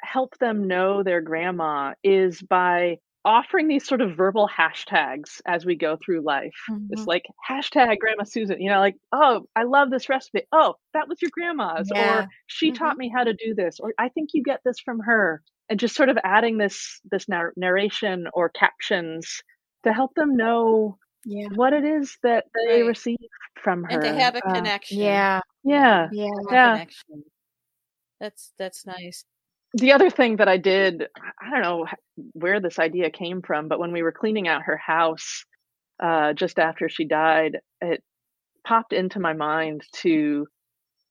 help 0.00 0.38
them 0.38 0.68
know 0.68 1.02
their 1.02 1.20
grandma 1.20 1.94
is 2.04 2.40
by 2.40 2.98
offering 3.28 3.68
these 3.68 3.86
sort 3.86 4.00
of 4.00 4.16
verbal 4.16 4.48
hashtags 4.48 5.40
as 5.46 5.66
we 5.66 5.76
go 5.76 5.98
through 6.02 6.22
life. 6.22 6.56
Mm-hmm. 6.70 6.86
It's 6.90 7.06
like 7.06 7.26
hashtag 7.48 7.98
Grandma 7.98 8.24
Susan, 8.24 8.60
you 8.60 8.70
know, 8.70 8.80
like, 8.80 8.96
oh, 9.12 9.42
I 9.54 9.64
love 9.64 9.90
this 9.90 10.08
recipe. 10.08 10.42
Oh, 10.50 10.74
that 10.94 11.08
was 11.08 11.20
your 11.20 11.30
grandma's. 11.32 11.90
Yeah. 11.94 12.20
Or 12.20 12.28
she 12.46 12.68
mm-hmm. 12.68 12.82
taught 12.82 12.96
me 12.96 13.12
how 13.14 13.24
to 13.24 13.34
do 13.34 13.54
this. 13.54 13.80
Or 13.80 13.92
I 13.98 14.08
think 14.08 14.30
you 14.32 14.42
get 14.42 14.60
this 14.64 14.80
from 14.80 15.00
her. 15.00 15.42
And 15.70 15.78
just 15.78 15.94
sort 15.94 16.08
of 16.08 16.16
adding 16.24 16.56
this 16.56 16.98
this 17.10 17.26
narration 17.28 18.26
or 18.32 18.48
captions 18.48 19.42
to 19.84 19.92
help 19.92 20.14
them 20.14 20.34
know 20.34 20.96
yeah. 21.26 21.48
what 21.54 21.74
it 21.74 21.84
is 21.84 22.16
that 22.22 22.46
they 22.66 22.80
right. 22.80 22.88
receive 22.88 23.18
from 23.62 23.84
her. 23.84 23.90
And 23.90 24.00
to 24.00 24.14
have 24.14 24.34
a 24.34 24.48
uh, 24.48 24.54
connection. 24.54 25.00
Yeah. 25.00 25.40
Yeah. 25.62 26.08
Yeah. 26.10 26.30
yeah. 26.50 26.72
Connection. 26.72 27.24
That's 28.18 28.52
that's 28.58 28.86
nice 28.86 29.26
the 29.74 29.92
other 29.92 30.10
thing 30.10 30.36
that 30.36 30.48
I 30.48 30.56
did, 30.56 31.06
I 31.40 31.50
don't 31.50 31.62
know 31.62 31.86
where 32.32 32.60
this 32.60 32.78
idea 32.78 33.10
came 33.10 33.42
from, 33.42 33.68
but 33.68 33.78
when 33.78 33.92
we 33.92 34.02
were 34.02 34.12
cleaning 34.12 34.48
out 34.48 34.62
her 34.62 34.76
house 34.76 35.44
uh, 36.02 36.32
just 36.32 36.58
after 36.58 36.88
she 36.88 37.04
died, 37.04 37.58
it 37.80 38.02
popped 38.66 38.92
into 38.92 39.20
my 39.20 39.32
mind 39.32 39.82
to 39.96 40.46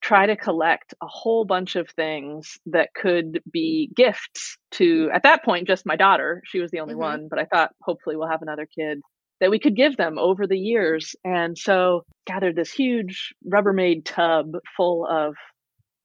try 0.01 0.25
to 0.25 0.35
collect 0.35 0.93
a 1.01 1.07
whole 1.07 1.43
bunch 1.43 1.75
of 1.75 1.89
things 1.89 2.57
that 2.67 2.89
could 2.93 3.41
be 3.51 3.89
gifts 3.95 4.57
to, 4.71 5.09
at 5.13 5.23
that 5.23 5.43
point, 5.43 5.67
just 5.67 5.85
my 5.85 5.95
daughter. 5.95 6.41
She 6.45 6.59
was 6.59 6.71
the 6.71 6.79
only 6.79 6.93
mm-hmm. 6.93 7.01
one, 7.01 7.27
but 7.29 7.39
I 7.39 7.45
thought 7.45 7.71
hopefully 7.81 8.15
we'll 8.15 8.29
have 8.29 8.41
another 8.41 8.67
kid 8.67 9.01
that 9.39 9.51
we 9.51 9.59
could 9.59 9.75
give 9.75 9.97
them 9.97 10.17
over 10.17 10.47
the 10.47 10.57
years. 10.57 11.15
And 11.23 11.57
so 11.57 12.05
gathered 12.25 12.55
this 12.55 12.71
huge 12.71 13.33
Rubbermaid 13.47 14.05
tub 14.05 14.53
full 14.75 15.05
of 15.05 15.35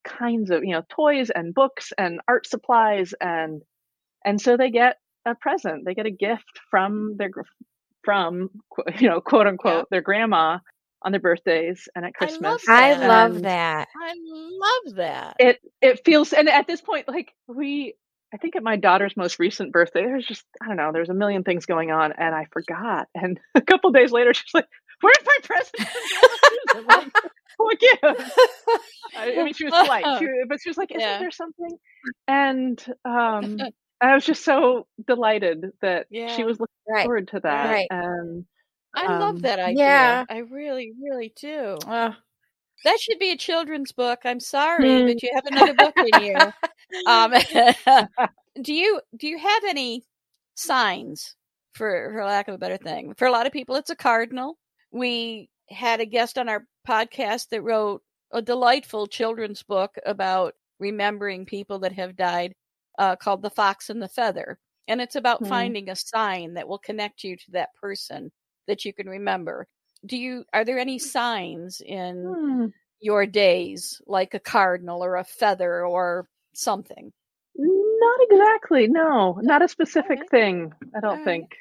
kinds 0.04 0.50
of 0.50 0.64
you 0.64 0.72
know 0.72 0.82
toys 0.88 1.30
and 1.30 1.54
books 1.54 1.92
and 1.96 2.20
art 2.28 2.46
supplies 2.46 3.14
and 3.20 3.62
and 4.24 4.40
so 4.40 4.56
they 4.56 4.70
get 4.70 4.96
a 5.26 5.34
present. 5.34 5.84
They 5.84 5.94
get 5.94 6.06
a 6.06 6.10
gift 6.10 6.60
from 6.70 7.16
their 7.16 7.30
from 8.04 8.50
you 8.98 9.08
know 9.08 9.20
quote 9.20 9.46
unquote 9.46 9.78
yeah. 9.78 9.84
their 9.90 10.00
grandma 10.02 10.58
on 11.04 11.10
their 11.10 11.20
birthdays 11.20 11.88
and 11.96 12.04
at 12.04 12.14
christmas 12.14 12.62
i 12.68 12.94
love 12.94 13.42
that. 13.42 13.88
i 14.00 14.14
love 14.16 14.94
that. 14.96 15.36
It 15.40 15.60
it 15.80 16.04
feels 16.04 16.32
and 16.32 16.48
at 16.48 16.68
this 16.68 16.80
point 16.80 17.08
like 17.08 17.32
we 17.48 17.94
i 18.32 18.36
think 18.36 18.54
at 18.54 18.62
my 18.62 18.76
daughter's 18.76 19.16
most 19.16 19.40
recent 19.40 19.72
birthday 19.72 20.02
there's 20.02 20.26
just 20.26 20.44
i 20.62 20.68
don't 20.68 20.76
know 20.76 20.92
there's 20.92 21.08
a 21.08 21.14
million 21.14 21.42
things 21.42 21.66
going 21.66 21.90
on 21.90 22.12
and 22.12 22.34
i 22.34 22.46
forgot. 22.52 23.08
And 23.14 23.40
a 23.54 23.60
couple 23.60 23.90
days 23.90 24.12
later 24.12 24.32
she's 24.32 24.54
like 24.54 24.68
where's 25.00 25.16
my 25.26 25.38
present 25.42 25.88
what 27.64 27.80
gift? 27.80 28.02
I, 29.16 29.36
I, 29.38 29.44
mean, 29.44 29.54
she 29.54 29.64
was 29.64 29.74
polite, 29.74 30.04
she, 30.18 30.28
but 30.48 30.60
she 30.60 30.70
was 30.70 30.76
like, 30.76 30.90
"Isn't 30.90 31.00
yeah. 31.00 31.18
there 31.18 31.30
something?" 31.30 31.76
And 32.28 32.84
um, 33.04 33.58
I 34.00 34.14
was 34.14 34.24
just 34.24 34.44
so 34.44 34.86
delighted 35.06 35.72
that 35.80 36.06
yeah. 36.10 36.34
she 36.34 36.44
was 36.44 36.58
looking 36.58 36.74
right. 36.88 37.04
forward 37.04 37.28
to 37.28 37.40
that. 37.40 37.70
Right. 37.70 37.86
And 37.90 38.44
I 38.94 39.06
um, 39.06 39.20
love 39.20 39.42
that 39.42 39.58
idea. 39.58 39.84
Yeah. 39.84 40.24
I 40.28 40.38
really, 40.38 40.92
really 41.00 41.32
do. 41.40 41.78
Uh, 41.86 42.12
that 42.84 43.00
should 43.00 43.18
be 43.18 43.30
a 43.30 43.36
children's 43.36 43.92
book. 43.92 44.20
I'm 44.24 44.40
sorry, 44.40 45.04
but 45.04 45.12
hmm. 45.12 45.18
you 45.22 45.30
have 45.34 45.46
another 45.46 45.74
book 45.74 45.94
in 45.96 46.22
you. 46.22 46.36
Um, 47.06 47.32
do 48.60 48.74
you 48.74 49.00
do 49.16 49.28
you 49.28 49.38
have 49.38 49.62
any 49.68 50.02
signs 50.56 51.36
for 51.74 52.10
for 52.12 52.24
lack 52.24 52.48
of 52.48 52.54
a 52.54 52.58
better 52.58 52.76
thing? 52.76 53.14
For 53.14 53.26
a 53.26 53.32
lot 53.32 53.46
of 53.46 53.52
people, 53.52 53.76
it's 53.76 53.90
a 53.90 53.96
cardinal. 53.96 54.58
We 54.90 55.48
had 55.72 56.00
a 56.00 56.06
guest 56.06 56.38
on 56.38 56.48
our 56.48 56.66
podcast 56.86 57.48
that 57.50 57.62
wrote 57.62 58.02
a 58.32 58.42
delightful 58.42 59.06
children's 59.06 59.62
book 59.62 59.96
about 60.06 60.54
remembering 60.78 61.46
people 61.46 61.78
that 61.80 61.92
have 61.92 62.16
died 62.16 62.54
uh, 62.98 63.16
called 63.16 63.42
The 63.42 63.50
Fox 63.50 63.90
and 63.90 64.02
the 64.02 64.08
Feather. 64.08 64.58
And 64.88 65.00
it's 65.00 65.16
about 65.16 65.38
hmm. 65.38 65.46
finding 65.46 65.88
a 65.88 65.96
sign 65.96 66.54
that 66.54 66.68
will 66.68 66.78
connect 66.78 67.24
you 67.24 67.36
to 67.36 67.50
that 67.52 67.74
person 67.80 68.30
that 68.66 68.84
you 68.84 68.92
can 68.92 69.08
remember. 69.08 69.66
Do 70.04 70.16
you 70.16 70.44
are 70.52 70.64
there 70.64 70.78
any 70.78 70.98
signs 70.98 71.80
in 71.80 72.24
hmm. 72.24 72.66
your 73.00 73.26
days 73.26 74.00
like 74.06 74.34
a 74.34 74.40
cardinal 74.40 75.04
or 75.04 75.16
a 75.16 75.24
feather 75.24 75.86
or 75.86 76.28
something? 76.54 77.12
Not 77.54 78.20
exactly. 78.22 78.88
No, 78.88 79.38
not 79.42 79.62
a 79.62 79.68
specific 79.68 80.20
right. 80.20 80.30
thing. 80.30 80.72
I 80.96 81.00
don't 81.00 81.18
right. 81.18 81.24
think. 81.24 81.56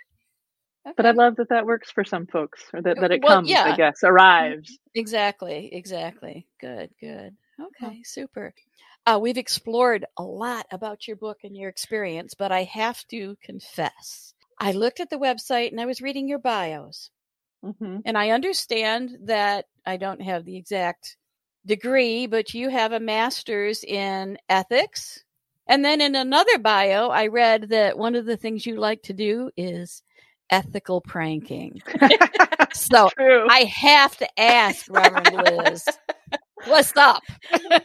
Okay. 0.86 0.94
But 0.98 1.06
I 1.06 1.12
love 1.12 1.36
that 1.36 1.50
that 1.50 1.66
works 1.66 1.92
for 1.92 2.04
some 2.04 2.26
folks, 2.26 2.64
or 2.74 2.82
that, 2.82 3.00
that 3.00 3.12
it 3.12 3.22
well, 3.22 3.38
comes, 3.38 3.50
yeah. 3.50 3.66
I 3.66 3.76
guess, 3.76 4.04
arrives. 4.04 4.80
Exactly, 4.96 5.70
exactly. 5.72 6.48
Good, 6.60 6.90
good. 7.00 7.36
Okay, 7.60 8.02
super. 8.04 8.54
Uh, 9.06 9.20
we've 9.22 9.38
explored 9.38 10.06
a 10.18 10.24
lot 10.24 10.66
about 10.72 11.08
your 11.08 11.18
book 11.18 11.40
and 11.44 11.56
your 11.56 11.70
experience, 11.70 12.34
but 12.34 12.52
I 12.52 12.64
have 12.64 13.06
to 13.08 13.38
confess, 13.44 14.34
I 14.60 14.72
looked 14.72 15.00
at 15.00 15.10
the 15.10 15.18
website 15.18 15.72
and 15.72 15.82
I 15.82 15.86
was 15.86 16.02
reading 16.02 16.28
your 16.28 16.40
bios. 16.40 17.10
Mm-hmm. 17.64 17.98
And 18.06 18.18
I 18.18 18.32
understand 18.32 19.18
that 19.26 19.66
I 19.86 19.98
don't 19.98 20.22
have 20.22 20.46
the 20.46 20.58
exact 20.58 21.18
degree, 21.66 22.26
but 22.26 22.54
you 22.54 22.70
have 22.70 22.92
a 22.92 23.00
master's 23.00 23.84
in 23.84 24.38
ethics. 24.50 25.24
And 25.68 25.86
then 25.86 26.02
in 26.02 26.16
another 26.16 26.58
bio, 26.58 27.10
I 27.10 27.28
read 27.28 27.70
that 27.70 27.98
one 27.98 28.16
of 28.16 28.26
the 28.26 28.38
things 28.38 28.66
you 28.66 28.78
like 28.78 29.04
to 29.04 29.14
do 29.14 29.52
is 29.56 30.04
ethical 30.52 31.02
pranking. 31.02 31.82
so 32.74 33.10
True. 33.18 33.48
I 33.50 33.64
have 33.64 34.16
to 34.18 34.40
ask 34.40 34.86
Reverend 34.90 35.48
Liz, 35.48 35.86
what's 36.66 36.96
up? 36.96 37.24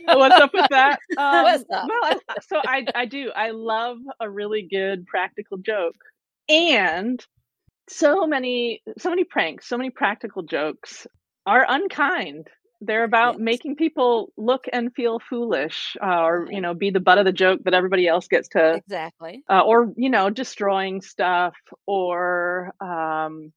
what's 0.04 0.34
up 0.34 0.52
with 0.52 0.66
that? 0.70 0.98
Um, 1.18 1.44
what's 1.44 1.64
up? 1.72 1.88
Well, 1.88 2.00
I, 2.02 2.18
so 2.46 2.60
I 2.66 2.84
I 2.94 3.06
do. 3.06 3.30
I 3.34 3.50
love 3.50 3.98
a 4.20 4.28
really 4.28 4.62
good 4.62 5.06
practical 5.06 5.56
joke, 5.56 5.96
and 6.48 7.24
so 7.88 8.26
many 8.26 8.82
so 8.98 9.08
many 9.08 9.24
pranks, 9.24 9.66
so 9.66 9.78
many 9.78 9.90
practical 9.90 10.42
jokes 10.42 11.06
are 11.46 11.64
unkind 11.66 12.48
they're 12.80 13.04
about 13.04 13.34
yes. 13.34 13.42
making 13.42 13.76
people 13.76 14.32
look 14.36 14.66
and 14.72 14.94
feel 14.94 15.18
foolish, 15.18 15.96
uh, 16.02 16.22
or 16.22 16.48
you 16.50 16.60
know, 16.60 16.74
be 16.74 16.90
the 16.90 17.00
butt 17.00 17.18
of 17.18 17.24
the 17.24 17.32
joke 17.32 17.60
that 17.64 17.74
everybody 17.74 18.06
else 18.06 18.28
gets 18.28 18.48
to 18.48 18.74
exactly, 18.74 19.42
uh, 19.50 19.62
or 19.62 19.92
you 19.96 20.10
know, 20.10 20.30
destroying 20.30 21.00
stuff, 21.00 21.54
or 21.86 22.72
um, 22.80 23.52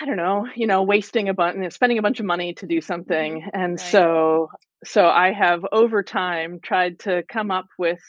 I 0.00 0.04
don't 0.04 0.16
know, 0.16 0.46
you 0.54 0.66
know, 0.66 0.82
wasting 0.82 1.28
a 1.28 1.34
bunch, 1.34 1.72
spending 1.72 1.98
a 1.98 2.02
bunch 2.02 2.20
of 2.20 2.26
money 2.26 2.54
to 2.54 2.66
do 2.66 2.80
something, 2.80 3.40
mm-hmm. 3.40 3.48
and 3.52 3.72
right. 3.72 3.80
so 3.80 4.50
so 4.84 5.06
I 5.06 5.32
have 5.32 5.64
over 5.72 6.02
time 6.02 6.60
tried 6.60 7.00
to 7.00 7.22
come 7.28 7.50
up 7.50 7.66
with 7.78 8.00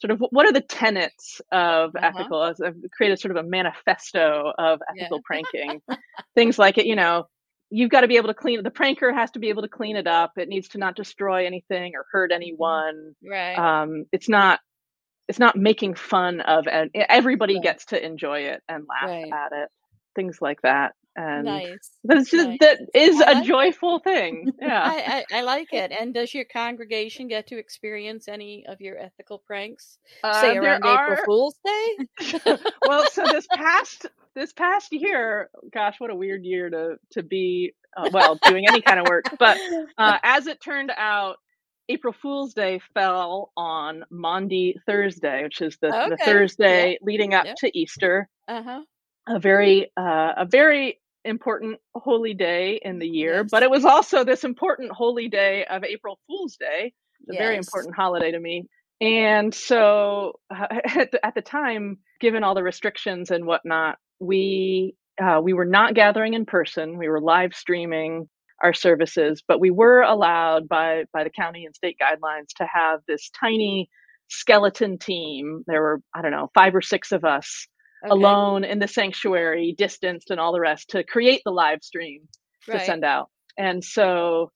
sort 0.00 0.10
of 0.10 0.24
what 0.30 0.46
are 0.46 0.52
the 0.52 0.60
tenets 0.60 1.40
of 1.52 1.94
uh-huh. 1.94 2.12
ethical 2.14 2.40
i've 2.40 2.74
created 2.96 3.20
sort 3.20 3.36
of 3.36 3.44
a 3.44 3.46
manifesto 3.46 4.52
of 4.56 4.80
ethical 4.88 5.18
yeah. 5.18 5.22
pranking 5.26 5.82
things 6.34 6.58
like 6.58 6.78
it 6.78 6.86
you 6.86 6.96
know 6.96 7.26
you've 7.70 7.90
got 7.90 8.02
to 8.02 8.08
be 8.08 8.16
able 8.16 8.28
to 8.28 8.34
clean 8.34 8.58
it. 8.58 8.62
The 8.62 8.70
pranker 8.70 9.14
has 9.14 9.30
to 9.32 9.38
be 9.38 9.48
able 9.48 9.62
to 9.62 9.68
clean 9.68 9.96
it 9.96 10.06
up. 10.06 10.32
It 10.36 10.48
needs 10.48 10.68
to 10.70 10.78
not 10.78 10.96
destroy 10.96 11.46
anything 11.46 11.92
or 11.94 12.04
hurt 12.10 12.30
mm-hmm. 12.30 12.36
anyone. 12.36 13.14
Right. 13.24 13.54
Um, 13.54 14.06
it's 14.12 14.28
not. 14.28 14.60
It's 15.28 15.38
not 15.38 15.54
making 15.54 15.94
fun 15.94 16.40
of 16.40 16.66
and 16.66 16.90
Everybody 16.92 17.54
right. 17.54 17.62
gets 17.62 17.86
to 17.86 18.04
enjoy 18.04 18.40
it 18.40 18.64
and 18.68 18.84
laugh 18.88 19.08
right. 19.08 19.32
at 19.32 19.52
it. 19.52 19.68
Things 20.16 20.38
like 20.40 20.60
that. 20.62 20.94
And 21.20 21.44
nice. 21.44 21.90
That's 22.02 22.30
just 22.30 22.48
nice. 22.48 22.58
that 22.60 22.78
is 22.94 23.20
a 23.20 23.42
joyful 23.44 23.98
thing. 24.00 24.52
Yeah. 24.60 24.82
I, 24.82 25.24
I, 25.32 25.38
I, 25.38 25.42
like 25.42 25.72
it. 25.72 25.90
And 25.90 26.12
does 26.12 26.34
your 26.34 26.44
congregation 26.44 27.28
get 27.28 27.46
to 27.48 27.58
experience 27.58 28.28
any 28.28 28.64
of 28.68 28.80
your 28.80 28.98
ethical 28.98 29.38
pranks? 29.38 29.98
Uh, 30.22 30.40
say 30.40 30.56
around 30.56 30.84
are... 30.84 31.12
April 31.12 31.24
Fool's 31.24 31.56
Day? 31.64 32.56
well, 32.86 33.08
so 33.10 33.24
this 33.32 33.46
past 33.52 34.06
this 34.34 34.52
past 34.52 34.92
year, 34.92 35.50
gosh, 35.72 35.96
what 35.98 36.10
a 36.10 36.14
weird 36.14 36.44
year 36.44 36.68
to 36.70 36.96
to 37.12 37.22
be 37.22 37.72
uh, 37.96 38.10
well 38.12 38.38
doing 38.46 38.66
any 38.68 38.80
kind 38.80 39.00
of 39.00 39.06
work. 39.08 39.24
But 39.38 39.58
uh, 39.98 40.18
as 40.22 40.46
it 40.46 40.62
turned 40.62 40.92
out, 40.96 41.36
April 41.88 42.14
Fool's 42.20 42.54
Day 42.54 42.80
fell 42.94 43.52
on 43.56 44.04
Maundy 44.10 44.76
Thursday, 44.86 45.42
which 45.42 45.60
is 45.60 45.76
the, 45.80 45.88
okay. 45.88 46.10
the 46.10 46.16
Thursday 46.18 46.92
yeah. 46.92 46.98
leading 47.02 47.34
up 47.34 47.46
to 47.58 47.78
Easter. 47.78 48.28
Uh-huh. 48.46 48.82
A 49.28 49.38
very 49.38 49.90
uh, 49.96 50.32
a 50.36 50.46
very 50.46 51.00
important 51.24 51.78
holy 51.94 52.34
day 52.34 52.80
in 52.82 52.98
the 52.98 53.06
year, 53.06 53.42
yes. 53.42 53.48
but 53.50 53.62
it 53.62 53.70
was 53.70 53.84
also 53.84 54.24
this 54.24 54.44
important 54.44 54.92
holy 54.92 55.28
day 55.28 55.64
of 55.66 55.84
April 55.84 56.18
Fool's 56.26 56.56
Day, 56.56 56.92
a 57.28 57.32
yes. 57.32 57.38
very 57.40 57.56
important 57.56 57.94
holiday 57.94 58.30
to 58.30 58.40
me. 58.40 58.66
And 59.00 59.54
so 59.54 60.34
at 60.50 61.10
the, 61.12 61.24
at 61.24 61.34
the 61.34 61.42
time, 61.42 61.98
given 62.20 62.44
all 62.44 62.54
the 62.54 62.62
restrictions 62.62 63.30
and 63.30 63.46
whatnot, 63.46 63.98
we 64.18 64.94
uh, 65.22 65.40
we 65.42 65.52
were 65.52 65.66
not 65.66 65.94
gathering 65.94 66.34
in 66.34 66.46
person. 66.46 66.96
We 66.96 67.08
were 67.08 67.20
live 67.20 67.54
streaming 67.54 68.28
our 68.62 68.72
services, 68.72 69.42
but 69.46 69.60
we 69.60 69.70
were 69.70 70.02
allowed 70.02 70.68
by 70.68 71.04
by 71.12 71.24
the 71.24 71.30
county 71.30 71.64
and 71.64 71.74
state 71.74 71.96
guidelines 72.00 72.48
to 72.56 72.66
have 72.72 73.00
this 73.08 73.30
tiny 73.38 73.88
skeleton 74.28 74.98
team. 74.98 75.64
There 75.66 75.80
were 75.80 76.00
I 76.14 76.22
don't 76.22 76.32
know 76.32 76.50
five 76.54 76.74
or 76.74 76.82
six 76.82 77.12
of 77.12 77.24
us 77.24 77.66
okay. 78.04 78.10
alone 78.10 78.64
in 78.64 78.78
the 78.78 78.88
sanctuary, 78.88 79.74
distanced 79.76 80.30
and 80.30 80.40
all 80.40 80.52
the 80.52 80.60
rest, 80.60 80.90
to 80.90 81.04
create 81.04 81.42
the 81.44 81.52
live 81.52 81.82
stream 81.82 82.22
right. 82.68 82.78
to 82.78 82.84
send 82.84 83.04
out. 83.04 83.30
And 83.58 83.84
so 83.84 84.52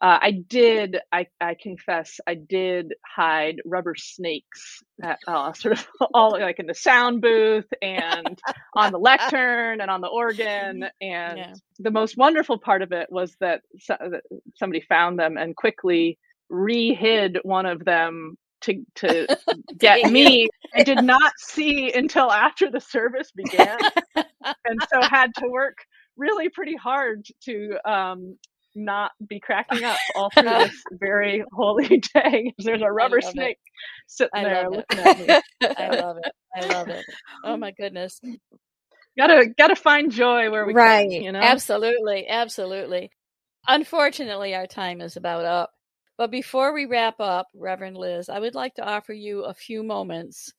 uh, 0.00 0.18
I 0.20 0.30
did, 0.30 0.98
I, 1.10 1.26
I 1.40 1.56
confess, 1.60 2.20
I 2.26 2.34
did 2.34 2.94
hide 3.04 3.56
rubber 3.64 3.94
snakes, 3.96 4.82
at, 5.02 5.18
uh, 5.26 5.52
sort 5.54 5.78
of 5.78 5.86
all 6.14 6.32
like 6.32 6.60
in 6.60 6.66
the 6.66 6.74
sound 6.74 7.20
booth 7.20 7.66
and 7.82 8.40
on 8.76 8.92
the 8.92 8.98
lectern 9.10 9.80
and 9.80 9.90
on 9.90 10.00
the 10.00 10.08
organ. 10.08 10.84
And 11.00 11.38
yeah. 11.38 11.54
the 11.78 11.90
most 11.90 12.16
wonderful 12.16 12.58
part 12.58 12.82
of 12.82 12.92
it 12.92 13.08
was 13.10 13.34
that, 13.40 13.62
so, 13.80 13.96
that 13.98 14.22
somebody 14.56 14.84
found 14.88 15.18
them 15.18 15.36
and 15.36 15.54
quickly 15.56 16.18
re-hid 16.48 17.38
one 17.42 17.66
of 17.66 17.84
them 17.84 18.36
to 18.62 18.84
to 18.96 19.38
get 19.78 20.10
me. 20.10 20.48
I 20.74 20.82
did 20.82 21.02
not 21.02 21.32
see 21.38 21.92
until 21.92 22.30
after 22.30 22.70
the 22.70 22.80
service 22.80 23.30
began, 23.34 23.78
and 24.16 24.80
so 24.92 25.02
had 25.02 25.30
to 25.38 25.48
work 25.48 25.76
really 26.16 26.48
pretty 26.48 26.76
hard 26.76 27.24
to 27.44 27.78
um, 27.90 28.36
not 28.74 29.12
be 29.28 29.40
cracking 29.40 29.84
up 29.84 29.98
all 30.14 30.30
through 30.30 30.42
this 30.44 30.82
very 30.92 31.44
holy 31.52 32.02
day. 32.14 32.54
There's 32.58 32.82
a 32.82 32.90
rubber 32.90 33.20
snake 33.20 33.58
it. 33.58 33.72
sitting 34.06 34.30
I 34.34 34.44
there 34.44 34.70
looking 34.70 34.98
at 34.98 35.18
me. 35.18 35.74
I 35.78 35.88
love 36.00 36.18
it. 36.22 36.32
I 36.54 36.66
love 36.66 36.88
it. 36.88 37.04
Oh 37.44 37.56
my 37.56 37.72
goodness. 37.72 38.20
Gotta 39.16 39.48
gotta 39.58 39.76
find 39.76 40.12
joy 40.12 40.50
where 40.50 40.64
we 40.64 40.74
right. 40.74 41.10
can. 41.10 41.22
You 41.22 41.32
know, 41.32 41.40
absolutely, 41.40 42.26
absolutely. 42.28 43.10
Unfortunately, 43.66 44.54
our 44.54 44.66
time 44.66 45.00
is 45.00 45.16
about 45.16 45.44
up. 45.44 45.70
But 46.18 46.32
before 46.32 46.74
we 46.74 46.84
wrap 46.84 47.20
up, 47.20 47.46
Reverend 47.54 47.96
Liz, 47.96 48.28
I 48.28 48.40
would 48.40 48.56
like 48.56 48.74
to 48.74 48.84
offer 48.84 49.12
you 49.12 49.44
a 49.44 49.54
few 49.54 49.84
moments 49.84 50.52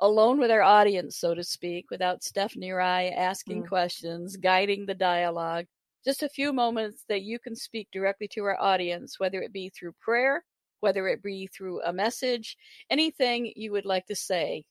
alone 0.00 0.38
with 0.38 0.52
our 0.52 0.62
audience, 0.62 1.16
so 1.16 1.34
to 1.34 1.42
speak, 1.42 1.90
without 1.90 2.22
Stephanie 2.22 2.70
or 2.70 2.80
I 2.80 3.08
asking 3.08 3.64
mm. 3.64 3.68
questions, 3.68 4.36
guiding 4.36 4.86
the 4.86 4.94
dialogue. 4.94 5.66
Just 6.04 6.22
a 6.22 6.28
few 6.28 6.52
moments 6.52 7.04
that 7.08 7.22
you 7.22 7.40
can 7.40 7.56
speak 7.56 7.88
directly 7.92 8.28
to 8.28 8.44
our 8.44 8.60
audience, 8.60 9.18
whether 9.18 9.42
it 9.42 9.52
be 9.52 9.70
through 9.70 9.92
prayer, 10.00 10.44
whether 10.78 11.08
it 11.08 11.20
be 11.20 11.48
through 11.48 11.82
a 11.82 11.92
message, 11.92 12.56
anything 12.88 13.52
you 13.56 13.72
would 13.72 13.86
like 13.86 14.06
to 14.06 14.14
say. 14.14 14.64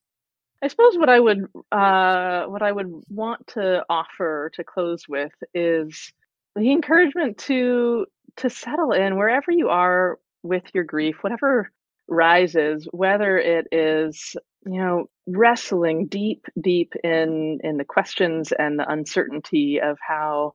I 0.64 0.70
suppose 0.70 0.98
what 0.98 1.10
I 1.10 1.20
would 1.20 1.46
uh, 1.74 2.46
what 2.46 2.62
I 2.62 2.72
would 2.72 2.90
want 3.10 3.46
to 3.48 3.84
offer 3.90 4.50
to 4.54 4.64
close 4.64 5.10
with 5.10 5.34
is 5.54 6.14
the 6.56 6.72
encouragement 6.72 7.38
to 7.40 8.06
to 8.38 8.50
settle 8.50 8.92
in 8.92 9.18
wherever 9.18 9.52
you 9.52 9.70
are 9.70 10.20
with 10.44 10.64
your 10.74 10.84
grief, 10.84 11.18
whatever 11.22 11.72
rises, 12.08 12.88
whether 12.92 13.38
it 13.38 13.68
is, 13.72 14.36
you 14.66 14.80
know, 14.80 15.10
wrestling 15.28 16.08
deep, 16.08 16.46
deep 16.62 16.94
in 17.04 17.60
in 17.64 17.78
the 17.78 17.86
questions 17.86 18.52
and 18.52 18.78
the 18.80 18.90
uncertainty 18.90 19.80
of 19.82 19.98
how 20.08 20.54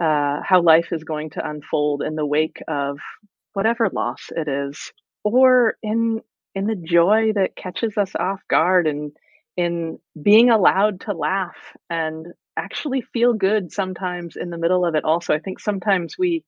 uh, 0.00 0.40
how 0.42 0.60
life 0.62 0.88
is 0.92 1.04
going 1.04 1.30
to 1.30 1.48
unfold 1.48 2.02
in 2.02 2.16
the 2.16 2.26
wake 2.26 2.62
of 2.68 2.98
whatever 3.54 3.88
loss 3.92 4.30
it 4.36 4.48
is, 4.48 4.92
or 5.24 5.76
in 5.82 6.20
in 6.54 6.66
the 6.66 6.76
joy 6.76 7.32
that 7.34 7.56
catches 7.56 7.96
us 7.96 8.12
off 8.18 8.40
guard 8.48 8.86
and 8.86 9.12
in 9.56 9.98
being 10.20 10.50
allowed 10.50 11.00
to 11.00 11.12
laugh 11.12 11.56
and 11.90 12.26
actually 12.56 13.00
feel 13.00 13.32
good 13.32 13.72
sometimes 13.72 14.36
in 14.36 14.50
the 14.50 14.58
middle 14.58 14.84
of 14.84 14.94
it 14.94 15.04
also. 15.04 15.34
I 15.34 15.38
think 15.40 15.60
sometimes 15.60 16.16
we 16.18 16.44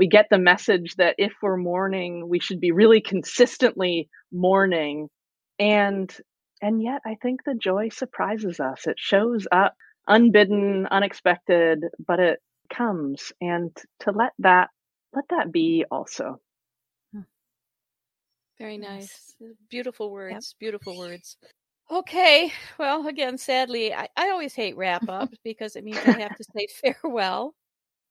we 0.00 0.08
get 0.08 0.28
the 0.30 0.38
message 0.38 0.94
that 0.96 1.14
if 1.18 1.34
we're 1.42 1.58
mourning, 1.58 2.26
we 2.26 2.40
should 2.40 2.58
be 2.58 2.72
really 2.72 3.02
consistently 3.02 4.08
mourning. 4.32 5.10
And 5.58 6.10
and 6.62 6.82
yet 6.82 7.02
I 7.04 7.16
think 7.22 7.44
the 7.44 7.54
joy 7.54 7.90
surprises 7.90 8.60
us. 8.60 8.86
It 8.86 8.96
shows 8.96 9.46
up 9.52 9.74
unbidden, 10.08 10.86
unexpected, 10.90 11.84
but 12.04 12.18
it 12.18 12.38
comes. 12.74 13.30
And 13.42 13.76
to 14.00 14.12
let 14.12 14.32
that 14.38 14.70
let 15.12 15.24
that 15.28 15.52
be 15.52 15.84
also. 15.90 16.40
Hmm. 17.12 17.20
Very 18.58 18.78
nice. 18.78 19.34
Beautiful 19.68 20.10
words. 20.10 20.54
Yep. 20.54 20.60
Beautiful 20.60 20.98
words. 20.98 21.36
Okay. 21.90 22.50
Well, 22.78 23.06
again, 23.06 23.36
sadly, 23.36 23.92
I, 23.92 24.08
I 24.16 24.30
always 24.30 24.54
hate 24.54 24.78
wrap 24.78 25.06
ups 25.10 25.36
because 25.44 25.76
it 25.76 25.84
means 25.84 25.98
I 25.98 26.20
have 26.20 26.36
to 26.36 26.44
say 26.56 26.68
farewell. 26.82 27.54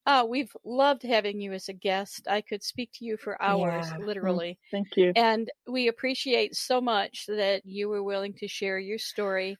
Uh, 0.10 0.26
we've 0.26 0.52
loved 0.66 1.04
having 1.04 1.40
you 1.40 1.54
as 1.54 1.70
a 1.70 1.74
guest. 1.74 2.28
I 2.28 2.42
could 2.42 2.64
speak 2.64 2.90
to 2.96 3.06
you 3.06 3.16
for 3.16 3.40
hours, 3.40 3.86
yeah. 3.92 4.04
Literally. 4.04 4.58
Thank 4.72 4.88
you. 4.98 5.14
And 5.16 5.52
we 5.68 5.88
appreciate 5.88 6.56
so 6.56 6.82
much 6.82 7.26
that 7.28 7.64
you 7.64 7.90
were 7.90 8.02
willing 8.02 8.34
to 8.40 8.48
share 8.48 8.80
your 8.80 8.98
story. 8.98 9.56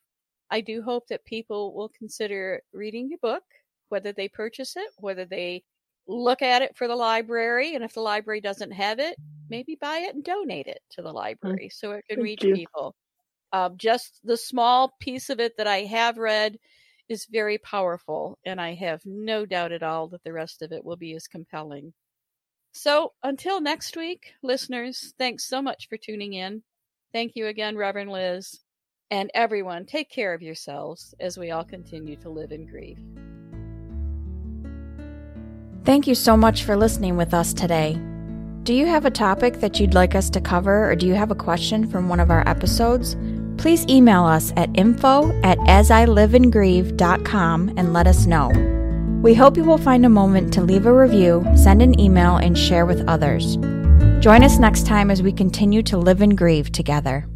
I 0.50 0.62
do 0.62 0.82
hope 0.82 1.08
that 1.10 1.24
people 1.24 1.76
will 1.76 1.92
consider 1.96 2.64
reading 2.74 3.10
your 3.10 3.20
book, 3.20 3.44
whether 3.90 4.12
they 4.12 4.28
purchase 4.28 4.76
it, 4.76 4.90
whether 4.98 5.24
they 5.24 5.62
look 6.08 6.42
at 6.42 6.64
it 6.64 6.76
for 6.76 6.88
the 6.88 6.96
library, 6.96 7.76
and 7.76 7.84
if 7.84 7.94
the 7.94 8.02
library 8.02 8.42
doesn't 8.42 8.72
have 8.72 8.98
it, 8.98 9.18
maybe 9.52 9.78
buy 9.80 10.00
it 10.00 10.16
and 10.16 10.24
donate 10.24 10.66
it 10.66 10.82
to 10.90 11.04
the 11.04 11.12
mm, 11.12 11.14
library 11.14 11.70
so 11.70 11.92
it 11.92 12.06
can 12.10 12.18
Thank 12.18 12.24
reach 12.24 12.44
you. 12.44 12.56
people. 12.56 12.96
Uh, 13.54 13.70
just 13.78 14.20
the 14.24 14.38
small 14.38 14.96
piece 15.00 15.30
of 15.30 15.40
it 15.40 15.58
that 15.58 15.68
I 15.68 15.82
have 15.82 16.18
read 16.18 16.58
is 17.10 17.26
very 17.30 17.58
powerful, 17.58 18.38
and 18.46 18.62
I 18.62 18.76
have 18.76 19.02
no 19.06 19.46
doubt 19.46 19.72
at 19.72 19.84
all 19.84 20.08
that 20.10 20.24
the 20.24 20.34
rest 20.34 20.62
of 20.62 20.72
it 20.72 20.86
will 20.86 20.96
be 20.96 21.16
as 21.16 21.28
compelling. 21.28 21.94
So, 22.72 23.14
until 23.24 23.60
next 23.60 23.98
week, 23.98 24.34
listeners, 24.44 25.14
thanks 25.18 25.48
so 25.48 25.62
much 25.62 25.90
for 25.90 25.98
tuning 25.98 26.34
in. 26.34 26.64
Thank 27.12 27.36
you 27.36 27.48
again, 27.48 27.76
Reverend 27.76 28.12
Liz. 28.12 28.60
And 29.12 29.32
everyone, 29.34 29.86
take 29.86 30.12
care 30.12 30.36
of 30.36 30.44
yourselves 30.44 31.16
as 31.20 31.38
we 31.38 31.50
all 31.50 31.64
continue 31.64 32.16
to 32.18 32.30
live 32.30 32.52
in 32.52 32.68
grief. 32.68 33.00
Thank 35.84 36.06
you 36.06 36.14
so 36.14 36.38
much 36.38 36.64
for 36.64 36.76
listening 36.76 37.18
with 37.18 37.34
us 37.34 37.54
today. 37.54 38.00
Do 38.64 38.76
you 38.76 38.86
have 38.86 39.06
a 39.06 39.12
topic 39.12 39.62
that 39.62 39.80
you'd 39.80 39.96
like 39.96 40.14
us 40.14 40.30
to 40.30 40.42
cover, 40.42 40.92
or 40.92 40.96
do 40.96 41.08
you 41.08 41.16
have 41.16 41.32
a 41.32 41.36
question 41.36 41.90
from 41.90 42.08
one 42.08 42.20
of 42.20 42.30
our 42.30 42.48
episodes? 42.48 43.16
Please 43.60 43.86
email 43.88 44.24
us 44.24 44.52
at 44.56 44.72
info 44.74 45.32
at 45.44 45.60
asiliveandgrieve.com 45.60 47.74
and 47.78 47.94
let 47.94 48.08
us 48.08 48.26
know. 48.26 48.50
We 49.22 49.34
hope 49.34 49.58
you 49.58 49.66
will 49.66 49.78
find 49.78 50.06
a 50.06 50.10
moment 50.10 50.54
to 50.54 50.62
leave 50.62 50.86
a 50.86 50.94
review, 50.94 51.46
send 51.56 51.82
an 51.82 52.00
email, 52.00 52.38
and 52.38 52.58
share 52.58 52.86
with 52.86 53.06
others. 53.08 53.58
Join 54.22 54.46
us 54.46 54.60
next 54.60 54.88
time 54.88 55.12
as 55.12 55.22
we 55.22 55.34
continue 55.34 55.84
to 55.84 55.98
live 55.98 56.22
and 56.22 56.38
grieve 56.38 56.72
together. 56.72 57.28